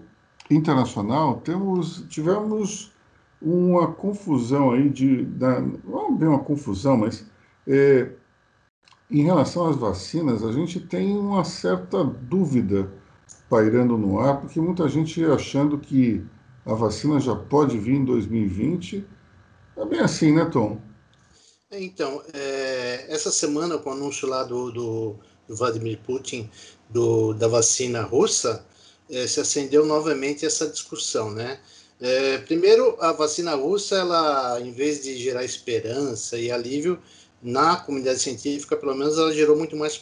[0.50, 2.94] internacional, temos, tivemos
[3.42, 5.26] uma confusão aí de.
[5.26, 7.26] Da, não é bem uma confusão, mas
[7.66, 8.12] é,
[9.10, 12.92] em relação às vacinas, a gente tem uma certa dúvida
[13.50, 16.24] pairando no ar, porque muita gente achando que
[16.68, 19.06] a vacina já pode vir em 2020.
[19.78, 20.80] É bem assim, né, Tom?
[21.72, 25.16] Então, é, essa semana, com o anúncio lá do, do,
[25.48, 26.50] do Vladimir Putin
[26.90, 28.66] do, da vacina russa,
[29.10, 31.60] é, se acendeu novamente essa discussão, né?
[32.00, 37.00] É, primeiro, a vacina russa, ela, em vez de gerar esperança e alívio
[37.42, 39.98] na comunidade científica, pelo menos, ela gerou muito mais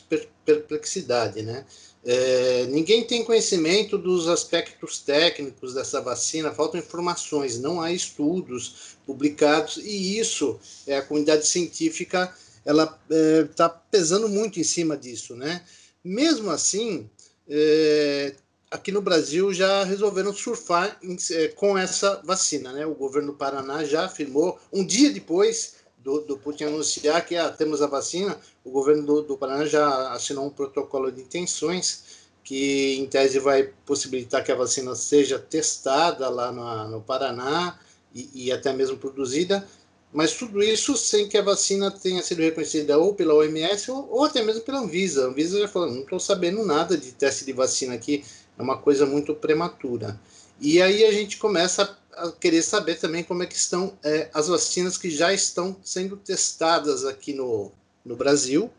[0.45, 1.65] perplexidade, né?
[2.05, 9.77] É, ninguém tem conhecimento dos aspectos técnicos dessa vacina, faltam informações, não há estudos publicados
[9.77, 12.31] e isso é a comunidade científica
[12.65, 15.63] ela está é, pesando muito em cima disso, né?
[16.03, 17.09] Mesmo assim,
[17.47, 18.35] é,
[18.71, 22.85] aqui no Brasil já resolveram surfar em, é, com essa vacina, né?
[22.85, 27.49] O governo do Paraná já afirmou um dia depois do, do Putin anunciar que ah,
[27.49, 32.03] temos a vacina, o governo do, do Paraná já assinou um protocolo de intenções
[32.43, 37.79] que, em tese, vai possibilitar que a vacina seja testada lá no, no Paraná
[38.13, 39.67] e, e até mesmo produzida,
[40.13, 44.23] mas tudo isso sem que a vacina tenha sido reconhecida ou pela OMS ou, ou
[44.25, 45.25] até mesmo pela Anvisa.
[45.25, 48.23] A Anvisa já falou, não estou sabendo nada de teste de vacina aqui,
[48.55, 50.19] é uma coisa muito prematura.
[50.61, 51.97] E aí a gente começa
[52.39, 57.05] querer saber também como é que estão é, as vacinas que já estão sendo testadas
[57.05, 57.71] aqui no,
[58.03, 58.69] no Brasil,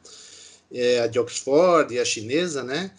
[0.72, 2.90] é, a de Oxford e a chinesa, né?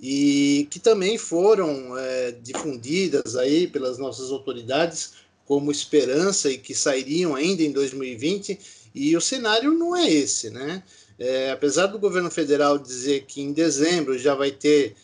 [0.00, 5.12] E que também foram é, difundidas aí pelas nossas autoridades
[5.46, 8.58] como esperança e que sairiam ainda em 2020,
[8.94, 10.82] e o cenário não é esse, né?
[11.18, 14.96] É, apesar do governo federal dizer que em dezembro já vai ter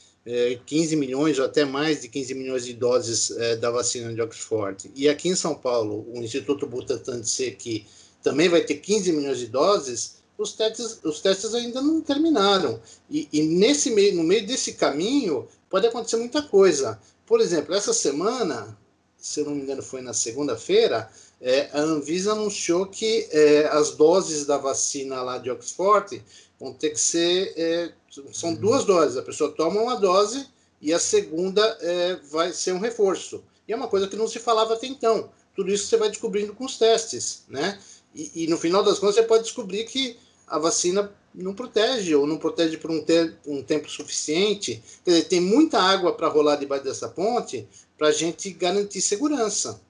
[0.66, 4.90] 15 milhões ou até mais de 15 milhões de doses é, da vacina de Oxford.
[4.94, 7.86] E aqui em São Paulo, o Instituto Butantan disse que
[8.22, 12.80] também vai ter 15 milhões de doses, os testes, os testes ainda não terminaram.
[13.10, 17.00] E, e nesse meio, no meio desse caminho pode acontecer muita coisa.
[17.26, 18.76] Por exemplo, essa semana,
[19.16, 23.92] se eu não me engano foi na segunda-feira, é, a Anvisa anunciou que é, as
[23.92, 26.22] doses da vacina lá de Oxford
[26.60, 27.92] vão ter que ser é,
[28.32, 29.16] são duas doses.
[29.16, 30.46] A pessoa toma uma dose
[30.80, 33.42] e a segunda é, vai ser um reforço.
[33.66, 35.30] E é uma coisa que não se falava até então.
[35.56, 37.80] Tudo isso você vai descobrindo com os testes, né?
[38.14, 42.26] E, e no final das contas você pode descobrir que a vacina não protege ou
[42.26, 44.82] não protege por um, ter, um tempo suficiente.
[45.04, 49.80] Quer dizer, tem muita água para rolar debaixo dessa ponte para a gente garantir segurança,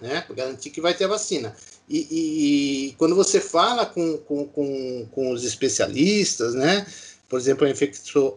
[0.00, 0.22] né?
[0.22, 1.56] Para garantir que vai ter a vacina.
[1.88, 6.86] E, e, e quando você fala com, com, com, com os especialistas, né?
[7.28, 8.34] por exemplo, infecto,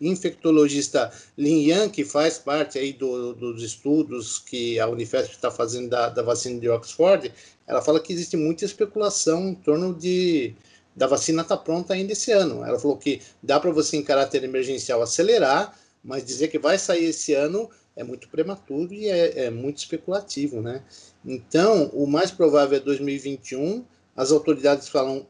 [0.00, 5.90] infectologista Lin Yan, que faz parte aí do, dos estudos que a Unifesp está fazendo
[5.90, 7.32] da, da, vacina de Oxford,
[7.66, 10.54] ela fala que existe muita especulação em torno de
[10.94, 12.64] da vacina estar tá pronta ainda esse ano.
[12.64, 17.04] Ela falou que dá para você, em caráter emergencial, acelerar, mas dizer que vai sair
[17.10, 20.82] esse ano é muito prematuro e é, é muito especulativo, né?
[21.24, 23.84] Então, o mais provável é 2021.
[24.14, 25.26] As autoridades falam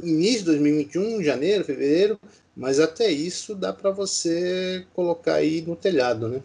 [0.00, 2.18] início de 2021, janeiro, fevereiro,
[2.56, 6.42] mas até isso dá para você colocar aí no telhado, né?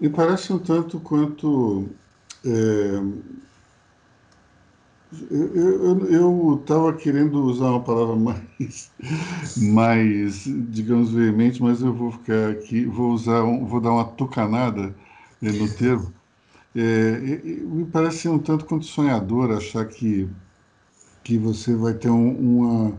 [0.00, 1.88] E parece um tanto quanto.
[2.44, 2.50] É,
[5.30, 8.90] eu estava querendo usar uma palavra mais,
[9.56, 14.94] mais, digamos, veemente, mas eu vou ficar aqui, vou usar, um, vou dar uma tucanada
[15.42, 16.12] é, no termo.
[16.74, 20.28] É, me parece um tanto quanto sonhador achar que
[21.22, 22.98] que você vai ter um, uma,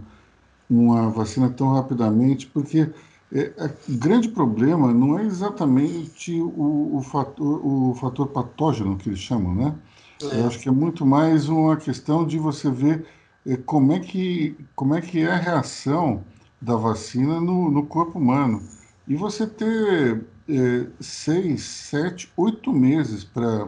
[0.69, 2.89] uma vacina tão rapidamente, porque
[3.31, 9.19] é, o grande problema não é exatamente o, o, fator, o fator patógeno que eles
[9.19, 9.75] chamam, né?
[10.31, 13.05] Eu acho que é muito mais uma questão de você ver
[13.45, 16.23] é, como, é que, como é que é a reação
[16.61, 18.61] da vacina no, no corpo humano.
[19.07, 23.67] E você ter é, seis, sete, oito meses para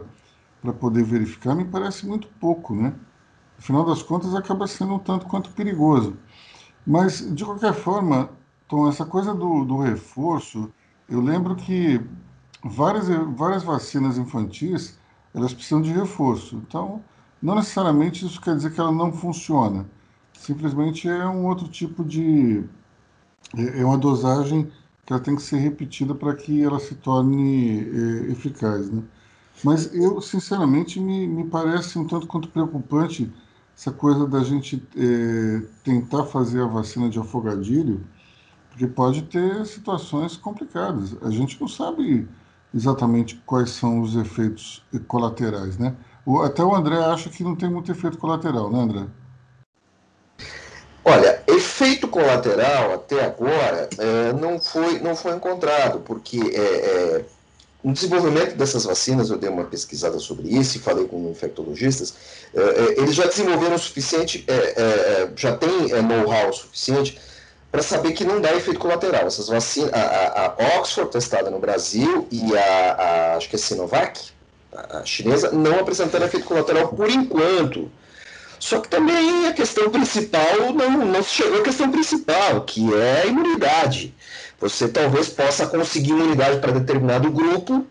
[0.80, 2.94] poder verificar me parece muito pouco, né?
[3.56, 6.16] no final das contas, acaba sendo um tanto quanto perigoso.
[6.86, 8.30] Mas, de qualquer forma,
[8.68, 10.72] Tom, essa coisa do, do reforço,
[11.08, 12.00] eu lembro que
[12.62, 14.98] várias, várias vacinas infantis,
[15.36, 16.56] elas precisam de reforço.
[16.66, 17.04] Então,
[17.42, 19.86] não necessariamente isso quer dizer que ela não funciona.
[20.32, 22.64] Simplesmente é um outro tipo de...
[23.56, 24.72] É, é uma dosagem
[25.04, 29.02] que ela tem que ser repetida para que ela se torne é, eficaz, né?
[29.62, 33.32] Mas eu, sinceramente, me, me parece um tanto quanto preocupante
[33.76, 38.04] essa coisa da gente é, tentar fazer a vacina de afogadilho,
[38.70, 41.16] porque pode ter situações complicadas.
[41.22, 42.28] A gente não sabe
[42.74, 45.94] exatamente quais são os efeitos colaterais, né?
[46.24, 49.06] O, até o André acha que não tem muito efeito colateral, né, André?
[51.04, 57.24] Olha, efeito colateral até agora é, não, foi, não foi encontrado, porque é, é,
[57.84, 62.14] no desenvolvimento dessas vacinas, eu dei uma pesquisada sobre isso e falei com infectologistas,
[62.52, 65.70] é, é, eles já desenvolveram o suficiente, é, já tem
[66.02, 67.20] know-how suficiente
[67.70, 69.26] para saber que não dá efeito colateral.
[69.26, 74.20] Essas vacinas, a, a Oxford testada no Brasil e a, a, acho que é Sinovac,
[74.72, 77.90] a chinesa, não apresentaram efeito colateral por enquanto.
[78.58, 83.26] Só que também a questão principal não, não chegou à questão principal, que é a
[83.26, 84.14] imunidade.
[84.58, 87.86] Você talvez possa conseguir imunidade para determinado grupo,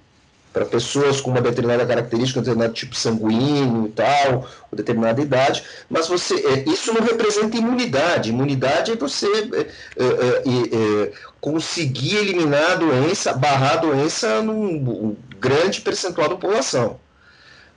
[0.56, 5.62] para pessoas com uma determinada característica, um determinado tipo sanguíneo e tal, ou determinada idade,
[5.89, 8.30] mas você é, isso não representa imunidade.
[8.30, 15.18] Imunidade é você é, é, é, é conseguir eliminar a doença, barrar a doença num
[15.41, 17.01] grande percentual da população.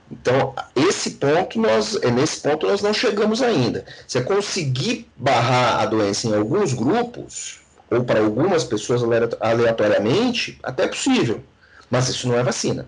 [0.09, 3.85] Então, esse ponto nós, nesse ponto nós não chegamos ainda.
[4.07, 7.59] Se conseguir barrar a doença em alguns grupos,
[7.91, 9.03] ou para algumas pessoas
[9.41, 11.43] aleatoriamente, até é possível.
[11.91, 12.86] Mas isso não é vacina.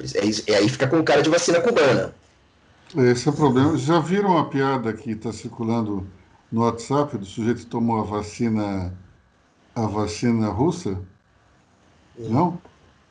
[0.00, 2.14] É, é aí fica com cara de vacina cubana.
[2.96, 3.76] Esse é o problema.
[3.76, 6.06] Já viram a piada que está circulando
[6.50, 8.92] no WhatsApp do sujeito que tomou a vacina,
[9.74, 10.98] a vacina russa?
[12.16, 12.58] Não?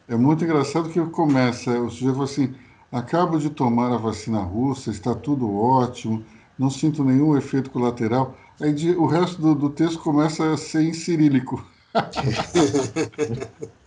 [0.08, 2.56] É muito engraçado que começa, o sujeito fala assim,
[2.92, 6.24] acabo de tomar a vacina russa, está tudo ótimo,
[6.58, 8.38] não sinto nenhum efeito colateral.
[8.62, 11.66] Aí de, o resto do, do, texto começa a ser em cirílico.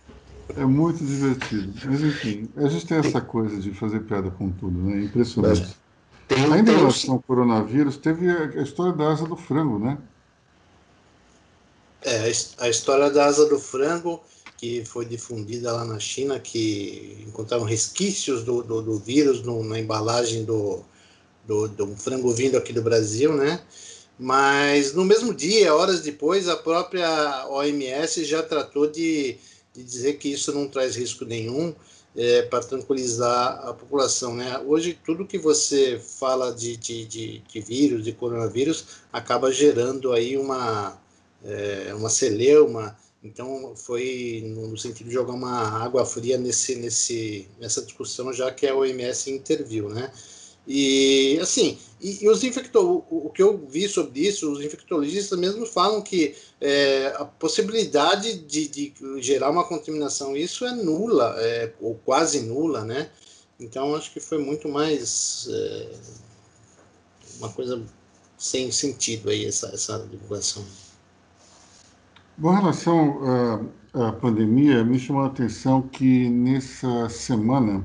[0.55, 1.73] é muito divertido.
[1.85, 5.03] Mas enfim, a gente tem essa coisa de fazer piada com tudo, né?
[5.03, 5.75] Impressionante.
[6.27, 9.97] Tem, Ainda em relação ao coronavírus, teve a, a história da asa do frango, né?
[12.01, 14.21] É, a história da asa do frango
[14.57, 19.79] que foi difundida lá na China, que encontraram resquícios do, do, do vírus no, na
[19.79, 20.83] embalagem do,
[21.45, 23.61] do, do frango vindo aqui do Brasil, né?
[24.19, 29.37] Mas no mesmo dia, horas depois, a própria OMS já tratou de,
[29.77, 31.73] de dizer que isso não traz risco nenhum
[32.15, 34.35] é, para tranquilizar a população.
[34.35, 34.57] Né?
[34.65, 40.35] Hoje, tudo que você fala de, de, de, de vírus, de coronavírus, acaba gerando aí
[40.35, 40.99] uma,
[41.45, 42.97] é, uma celeuma.
[43.23, 48.65] Então, foi no sentido de jogar uma água fria nesse, nesse, nessa discussão, já que
[48.65, 49.89] a OMS interviu.
[49.89, 50.11] Né?
[50.67, 55.39] E assim, e, e os infectologistas, o, o, que eu vi sobre isso, os infectologistas
[55.39, 61.73] mesmo falam que é, a possibilidade de, de, gerar uma contaminação, isso é nula, é,
[61.79, 63.09] ou quase nula, né?
[63.59, 65.91] Então acho que foi muito mais é,
[67.39, 67.81] uma coisa
[68.37, 70.63] sem sentido aí essa, essa divulgação.
[72.37, 73.19] Em relação
[73.93, 77.83] à, à pandemia, me chamou a atenção que nessa semana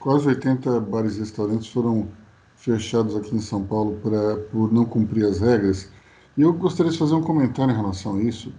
[0.00, 2.08] quase 80 bares e restaurantes foram
[2.56, 5.90] fechados aqui em São Paulo pra, por não cumprir as regras.
[6.36, 8.52] E eu gostaria de fazer um comentário em relação a isso,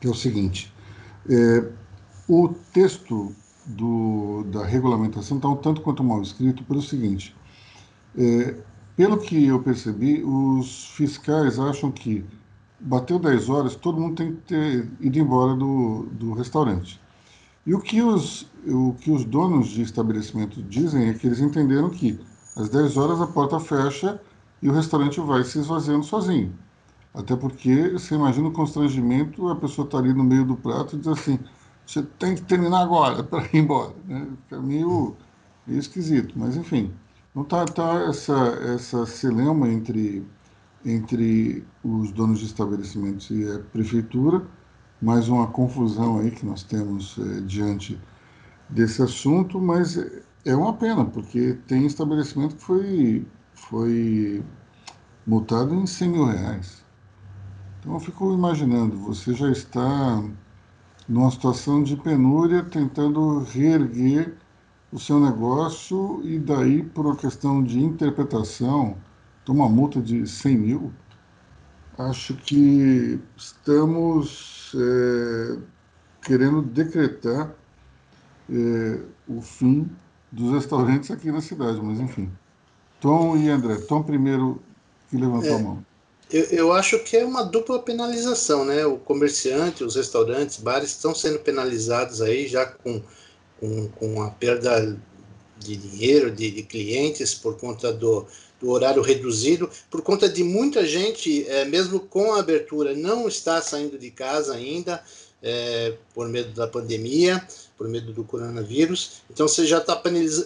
[0.00, 0.72] que é o seguinte:
[1.28, 1.68] é,
[2.28, 3.34] o texto
[3.66, 7.34] do, da regulamentação está um tanto quanto mal escrito pelo seguinte.
[8.16, 8.56] É,
[8.96, 12.24] pelo que eu percebi, os fiscais acham que
[12.80, 17.00] bateu 10 horas, todo mundo tem que ter ido embora do, do restaurante.
[17.66, 21.90] E o que os, o que os donos de estabelecimento dizem é que eles entenderam
[21.90, 22.18] que
[22.56, 24.20] às 10 horas a porta fecha
[24.62, 26.54] e o restaurante vai se esvaziando sozinho.
[27.12, 30.98] Até porque você imagina o constrangimento, a pessoa está ali no meio do prato e
[30.98, 31.38] diz assim,
[31.84, 33.94] você tem que terminar agora para ir embora.
[34.06, 34.26] Né?
[34.44, 35.16] Fica meio,
[35.66, 36.92] meio esquisito, mas enfim.
[37.34, 38.34] Não está tá essa,
[38.74, 40.24] essa celeuma entre,
[40.84, 44.42] entre os donos de estabelecimentos e a prefeitura,
[45.06, 47.96] mais uma confusão aí que nós temos é, diante
[48.68, 49.96] desse assunto, mas
[50.44, 54.44] é uma pena, porque tem estabelecimento que foi, foi
[55.24, 56.84] multado em 100 mil reais.
[57.78, 60.24] Então eu fico imaginando, você já está
[61.08, 64.34] numa situação de penúria, tentando reerguer
[64.90, 68.96] o seu negócio e daí, por uma questão de interpretação,
[69.44, 70.92] toma multa de 100 mil.
[71.96, 75.58] Acho que estamos é,
[76.22, 77.54] querendo decretar
[78.50, 79.88] é, o fim
[80.30, 82.30] dos restaurantes aqui na cidade, mas enfim.
[83.00, 83.76] Tom e André.
[83.76, 84.60] Tom primeiro
[85.10, 85.84] que levantou é, a mão.
[86.30, 88.84] Eu, eu acho que é uma dupla penalização, né?
[88.84, 93.02] O comerciante, os restaurantes, bares estão sendo penalizados aí já com
[93.60, 94.98] com, com a perda
[95.58, 98.26] de dinheiro, de, de clientes por conta do,
[98.66, 103.62] do horário reduzido, por conta de muita gente, é, mesmo com a abertura, não está
[103.62, 105.02] saindo de casa ainda,
[105.40, 107.46] é, por medo da pandemia,
[107.78, 109.22] por medo do coronavírus.
[109.30, 109.94] Então você já está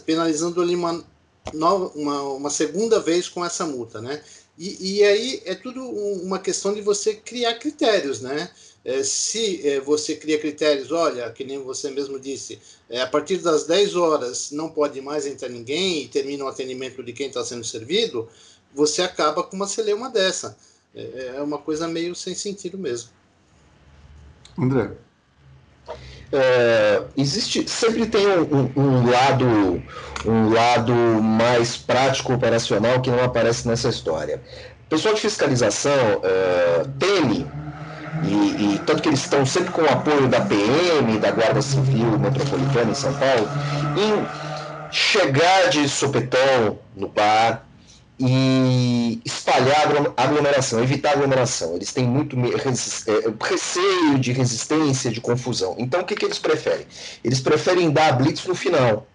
[0.05, 1.03] penalizando ali uma,
[1.55, 4.23] uma, uma, segunda vez com essa multa, né?
[4.59, 8.51] E, e aí é tudo uma questão de você criar critérios, né?
[8.85, 12.59] É, se é, você cria critérios, olha, que nem você mesmo disse,
[12.89, 17.03] é, a partir das 10 horas não pode mais entrar ninguém e termina o atendimento
[17.03, 18.29] de quem está sendo servido,
[18.75, 20.57] você acaba com uma celeuma dessa.
[20.95, 23.11] É, é uma coisa meio sem sentido mesmo.
[24.59, 24.93] André.
[26.33, 29.83] É, existe sempre tem um, um, lado
[30.25, 34.41] um lado mais prático operacional que não aparece nessa história.
[34.87, 37.47] O pessoal de fiscalização é, teme
[38.23, 42.19] e, e, tanto que eles estão sempre com o apoio da PM, da Guarda Civil
[42.19, 43.51] Metropolitana em São Paulo,
[43.97, 44.27] em
[44.91, 47.65] chegar de sopetão no bar
[48.19, 51.75] e espalhar aglomeração, evitar aglomeração.
[51.75, 55.75] Eles têm muito é, receio de resistência, de confusão.
[55.79, 56.87] Então, o que, que eles preferem?
[57.25, 59.07] Eles preferem dar blitz no final,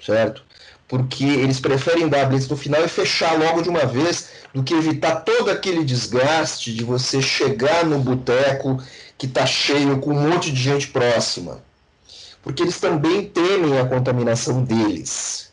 [0.00, 0.44] certo?
[0.92, 4.74] Porque eles preferem dar blitz no final e fechar logo de uma vez do que
[4.74, 8.78] evitar todo aquele desgaste de você chegar no boteco
[9.16, 11.62] que está cheio com um monte de gente próxima.
[12.42, 15.50] Porque eles também temem a contaminação deles.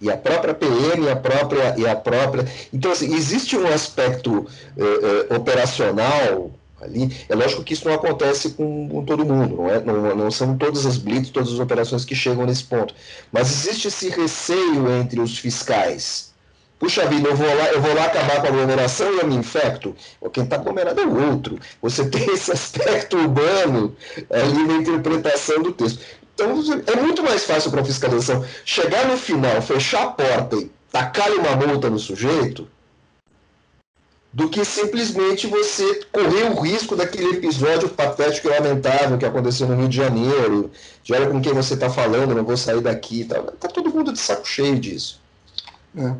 [0.00, 1.74] E a própria PM, a própria.
[1.76, 2.50] E a própria...
[2.72, 4.46] Então, assim, existe um aspecto
[4.78, 7.14] eh, eh, operacional ali.
[7.28, 9.80] É lógico que isso não acontece com, com todo mundo, não, é?
[9.80, 12.94] Não, não, são todas as blitz, todas as operações que chegam nesse ponto.
[13.32, 16.30] Mas existe esse receio entre os fiscais
[16.80, 19.36] Puxa vida, eu vou lá, eu vou lá acabar com a aglomeração e eu me
[19.36, 19.94] infecto.
[20.32, 21.58] Quem está aglomerado é o outro.
[21.82, 23.94] Você tem esse aspecto urbano
[24.30, 26.00] ali na interpretação do texto.
[26.32, 30.70] Então é muito mais fácil para a fiscalização chegar no final, fechar a porta e
[30.90, 32.66] tacar uma multa no sujeito,
[34.32, 39.76] do que simplesmente você correr o risco daquele episódio patético e lamentável que aconteceu no
[39.76, 40.70] Rio de Janeiro.
[41.02, 43.24] De olha com quem você está falando, não vou sair daqui.
[43.24, 45.20] Tá, tá todo mundo de saco cheio disso.
[45.96, 46.14] É.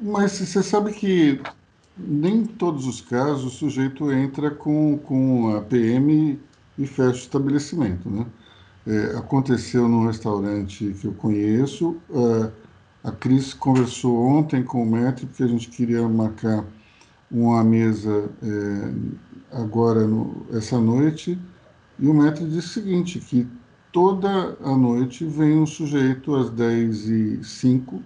[0.00, 1.40] Mas você sabe que
[1.98, 6.38] nem em todos os casos o sujeito entra com, com a PM
[6.78, 8.26] e fecha o estabelecimento, né?
[8.86, 12.50] É, aconteceu num restaurante que eu conheço, é,
[13.04, 16.64] a Cris conversou ontem com o Metro porque a gente queria marcar
[17.30, 21.38] uma mesa é, agora, no, essa noite,
[21.98, 23.46] e o Metro disse o seguinte, que
[23.92, 28.02] toda a noite vem um sujeito às 10 e 05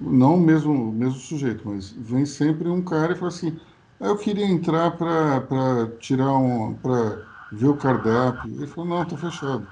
[0.00, 3.58] não o mesmo, mesmo sujeito, mas vem sempre um cara e fala assim:
[4.00, 6.74] ah, eu queria entrar para tirar um.
[6.74, 7.22] para
[7.52, 8.50] ver o cardápio.
[8.56, 9.66] Ele falou: não, está fechado.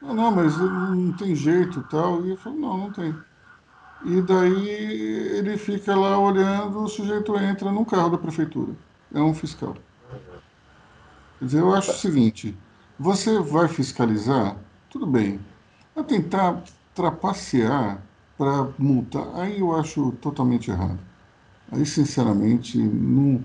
[0.00, 2.24] Não, não, mas não tem jeito tal.
[2.26, 3.14] E falou: não, não tem.
[4.04, 4.68] E daí
[5.38, 8.72] ele fica lá olhando, o sujeito entra num carro da prefeitura.
[9.12, 9.76] É um fiscal.
[11.38, 12.56] Quer dizer, eu acho o seguinte:
[12.98, 14.56] você vai fiscalizar,
[14.90, 15.40] tudo bem.
[15.94, 16.62] Vai tentar
[16.94, 18.02] trapacear
[18.36, 20.98] para multar, aí eu acho totalmente errado.
[21.72, 23.42] Aí, sinceramente, não,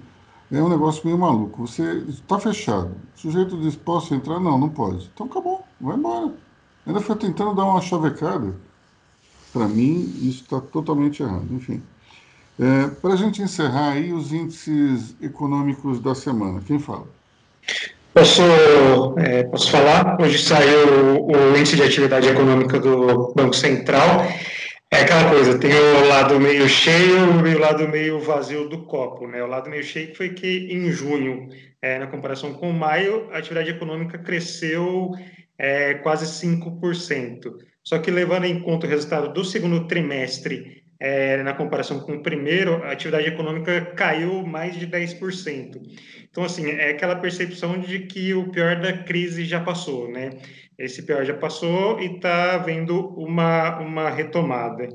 [0.52, 1.66] é um negócio meio maluco.
[1.66, 4.40] Você está fechado, o sujeito diz: posso entrar?
[4.40, 5.10] Não, não pode.
[5.14, 6.34] Então acabou, vai embora.
[6.86, 8.56] Ainda foi tentando dar uma chavecada.
[9.52, 11.48] Para mim, isso está totalmente errado.
[11.52, 11.82] Enfim.
[12.60, 17.08] É, para a gente encerrar aí os índices econômicos da semana, quem fala?
[18.14, 18.42] Posso,
[19.18, 20.22] é, posso falar?
[20.22, 24.26] Hoje saiu o índice de atividade econômica do Banco Central
[24.94, 29.26] é aquela coisa, tem o lado meio cheio e o lado meio vazio do copo,
[29.26, 29.42] né?
[29.42, 31.48] O lado meio cheio foi que em junho,
[31.82, 35.12] é, na comparação com maio, a atividade econômica cresceu
[35.58, 37.54] é, quase 5%.
[37.84, 42.22] Só que levando em conta o resultado do segundo trimestre, é, na comparação com o
[42.22, 45.82] primeiro, a atividade econômica caiu mais de 10%.
[46.30, 50.30] Então, assim, é aquela percepção de que o pior da crise já passou, né?
[50.78, 54.88] Esse pior já passou e está havendo uma, uma retomada.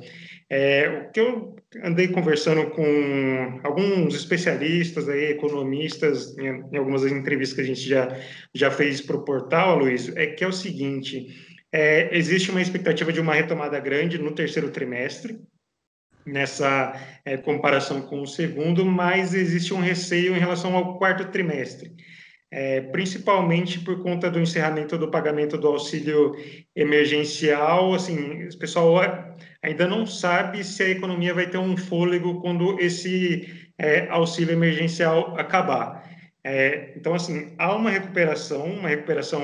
[0.49, 7.62] É, o que eu andei conversando com alguns especialistas, aí, economistas, em algumas entrevistas que
[7.62, 8.16] a gente já,
[8.55, 11.26] já fez para o portal, Luiz, é que é o seguinte:
[11.77, 15.39] é, existe uma expectativa de uma retomada grande no terceiro trimestre,
[16.24, 21.95] nessa é, comparação com o segundo, mas existe um receio em relação ao quarto trimestre
[22.51, 26.35] é, principalmente por conta do encerramento do pagamento do auxílio
[26.74, 27.95] emergencial.
[27.95, 29.01] Assim, o pessoal
[29.62, 35.39] ainda não sabe se a economia vai ter um fôlego quando esse é, auxílio emergencial
[35.39, 36.05] acabar.
[36.49, 39.42] É, então, assim, há uma recuperação, uma recuperação,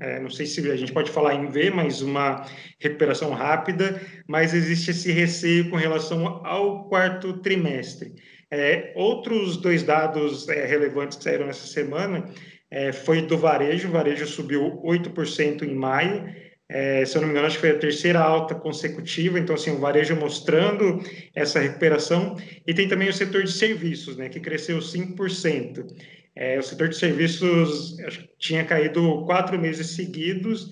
[0.00, 2.44] é, não sei se a gente pode falar em V, mas uma
[2.80, 8.12] recuperação rápida, mas existe esse receio com relação ao quarto trimestre.
[8.50, 12.28] É, outros dois dados é, relevantes que saíram nessa semana
[12.68, 16.34] é, foi do varejo, o varejo subiu 8% em maio,
[16.68, 19.70] é, se eu não me engano, acho que foi a terceira alta consecutiva, então, assim,
[19.70, 21.00] o varejo mostrando
[21.32, 22.36] essa recuperação,
[22.66, 25.86] e tem também o setor de serviços, né, que cresceu 5%.
[26.34, 27.96] É, o setor de serviços
[28.38, 30.70] tinha caído quatro meses seguidos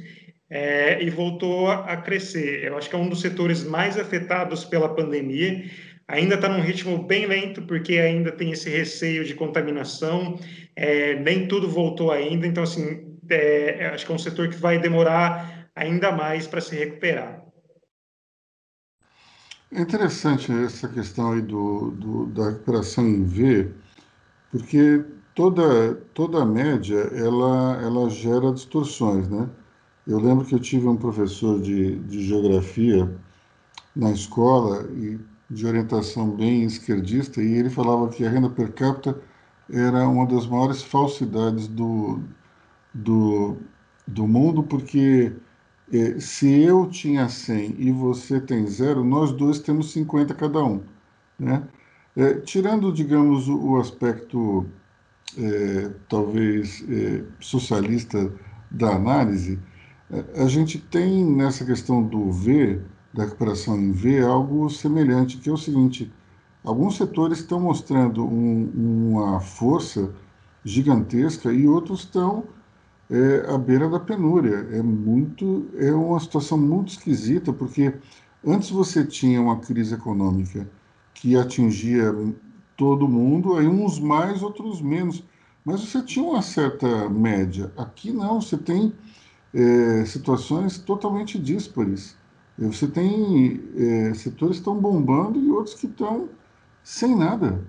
[0.49, 2.65] é, e voltou a, a crescer.
[2.65, 5.65] Eu acho que é um dos setores mais afetados pela pandemia,
[6.07, 10.39] ainda está num ritmo bem lento, porque ainda tem esse receio de contaminação,
[10.75, 14.79] é, nem tudo voltou ainda, então, assim, é, acho que é um setor que vai
[14.79, 17.45] demorar ainda mais para se recuperar.
[19.71, 23.71] É interessante essa questão aí do, do, da recuperação em V,
[24.51, 25.05] porque
[25.39, 29.49] toda, toda média ela, ela gera distorções, né?
[30.05, 33.09] Eu lembro que eu tive um professor de, de geografia
[33.95, 35.17] na escola e
[35.49, 39.17] de orientação bem esquerdista e ele falava que a renda per capita
[39.71, 42.19] era uma das maiores falsidades do,
[42.93, 43.59] do,
[44.09, 45.33] do mundo porque
[45.93, 50.83] é, se eu tinha 100 e você tem zero, nós dois temos 50 cada um.
[51.39, 51.63] Né?
[52.17, 54.67] É, tirando, digamos, o, o aspecto
[55.39, 58.33] é, talvez é, socialista
[58.71, 59.59] da análise,
[60.11, 62.81] é, a gente tem nessa questão do V,
[63.15, 66.13] da recuperação em V, algo semelhante, que é o seguinte:
[66.65, 70.13] alguns setores estão mostrando um, uma força
[70.65, 72.45] gigantesca e outros estão
[73.11, 74.67] é, à beira da penúria.
[74.73, 77.95] É muito, é uma situação muito esquisita, porque
[78.45, 80.69] antes você tinha uma crise econômica
[81.15, 82.13] que atingia
[82.79, 85.25] todo mundo, aí uns mais, outros menos,
[85.65, 87.73] mas você tinha uma certa média.
[87.77, 88.95] Aqui não, você tem
[89.53, 92.17] é, situações totalmente díspares.
[92.57, 96.29] Você tem é, setores que estão bombando e outros que estão
[96.85, 97.67] sem nada.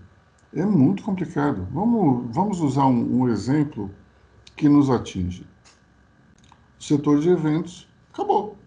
[0.54, 1.68] É muito complicado.
[1.72, 3.90] Vamos, vamos usar um, um exemplo
[4.56, 5.46] que nos atinge.
[6.80, 8.58] O setor de eventos acabou.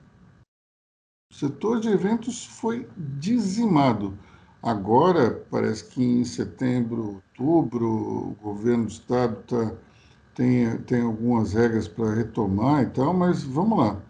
[1.30, 4.18] O setor de eventos foi dizimado.
[4.62, 7.86] Agora, parece que em setembro, outubro,
[8.30, 9.76] o governo do estado tá,
[10.34, 14.02] tem, tem algumas regras para retomar e tal, mas vamos lá.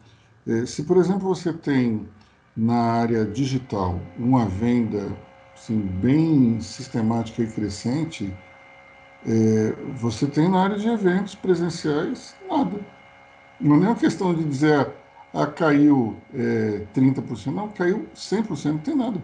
[0.47, 2.09] É, se, por exemplo, você tem
[2.57, 5.19] na área digital uma venda
[5.57, 8.39] assim, bem sistemática e crescente,
[9.25, 12.87] é, você tem na área de eventos presenciais nada.
[13.61, 14.95] Não é nem uma questão de dizer,
[15.33, 19.23] ah, caiu é, 30%, não, caiu 100%, não tem nada.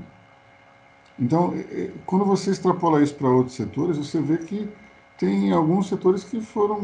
[1.18, 4.68] Então, é, é, quando você extrapola isso para outros setores, você vê que
[5.18, 6.78] tem alguns setores que foram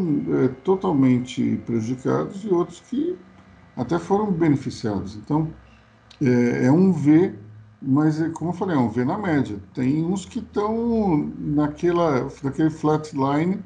[0.45, 3.17] é, totalmente prejudicados e outros que
[3.77, 5.17] até foram beneficiados.
[5.17, 5.53] Então,
[6.21, 7.35] é, é um V
[7.87, 9.59] mas, é, como eu falei, é um V na média.
[9.75, 13.63] Tem uns que estão naquela, naquele flatline,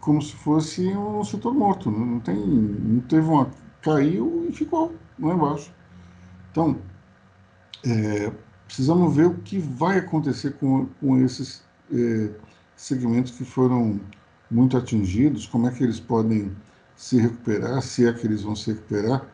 [0.00, 1.90] como se fosse um setor morto.
[1.90, 3.50] Não, tem, não teve uma.
[3.82, 5.72] caiu e ficou lá embaixo.
[6.50, 6.78] Então,
[7.84, 8.32] é,
[8.74, 11.62] precisamos ver o que vai acontecer com, com esses
[11.92, 12.28] é,
[12.74, 14.00] segmentos que foram
[14.50, 16.50] muito atingidos, como é que eles podem
[16.96, 19.24] se recuperar, se é que eles vão se recuperar.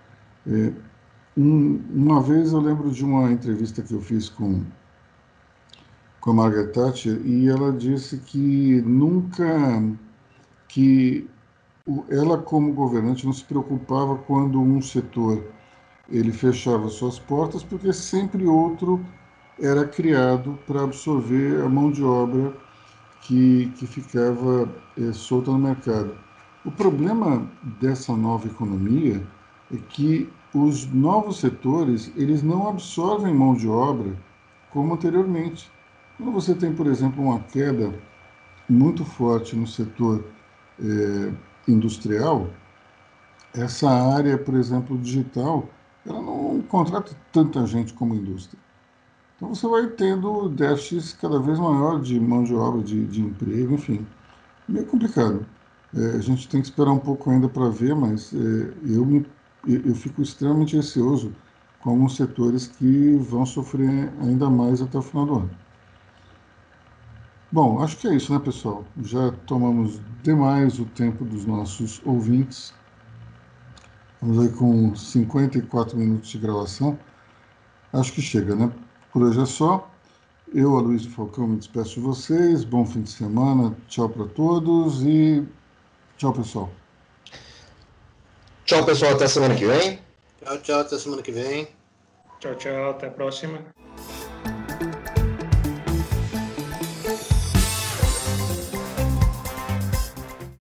[0.47, 0.73] É,
[1.39, 4.63] um, uma vez eu lembro de uma entrevista que eu fiz com,
[6.21, 9.83] com a Margaret Thatcher e ela disse que nunca,
[10.69, 11.27] que
[12.11, 15.43] ela como governante não se preocupava quando um setor
[16.11, 19.03] ele fechava suas portas porque sempre outro
[19.61, 22.53] era criado para absorver a mão de obra
[23.23, 26.17] que, que ficava é, solta no mercado.
[26.65, 27.47] O problema
[27.81, 29.23] dessa nova economia
[29.73, 34.17] é que os novos setores eles não absorvem mão de obra
[34.71, 35.71] como anteriormente.
[36.17, 37.95] Quando você tem, por exemplo, uma queda
[38.69, 40.25] muito forte no setor
[40.79, 41.33] é,
[41.69, 42.49] industrial,
[43.55, 45.69] essa área, por exemplo, digital,
[46.07, 48.61] ela não contrata tanta gente como indústria.
[49.41, 53.73] Então você vai tendo déficits cada vez maior de mão de obra, de, de emprego,
[53.73, 54.07] enfim.
[54.69, 55.47] Meio complicado.
[55.97, 59.27] É, a gente tem que esperar um pouco ainda para ver, mas é, eu me
[59.67, 61.35] eu fico extremamente receoso
[61.81, 65.51] com alguns setores que vão sofrer ainda mais até o final do ano.
[67.51, 68.85] Bom, acho que é isso, né, pessoal?
[69.03, 72.75] Já tomamos demais o tempo dos nossos ouvintes.
[74.21, 76.99] Vamos aí com 54 minutos de gravação.
[77.93, 78.71] Acho que chega, né?
[79.13, 79.89] Por hoje é só.
[80.53, 82.65] Eu, Aloysio Falcão, me despeço de vocês.
[82.65, 83.77] Bom fim de semana.
[83.89, 85.47] Tchau para todos e
[86.17, 86.71] tchau, pessoal.
[88.65, 89.15] Tchau, pessoal.
[89.15, 89.99] Até semana que vem.
[90.45, 90.81] Tchau, tchau.
[90.81, 91.69] Até semana que vem.
[92.39, 92.91] Tchau, tchau.
[92.91, 93.80] Até a próxima.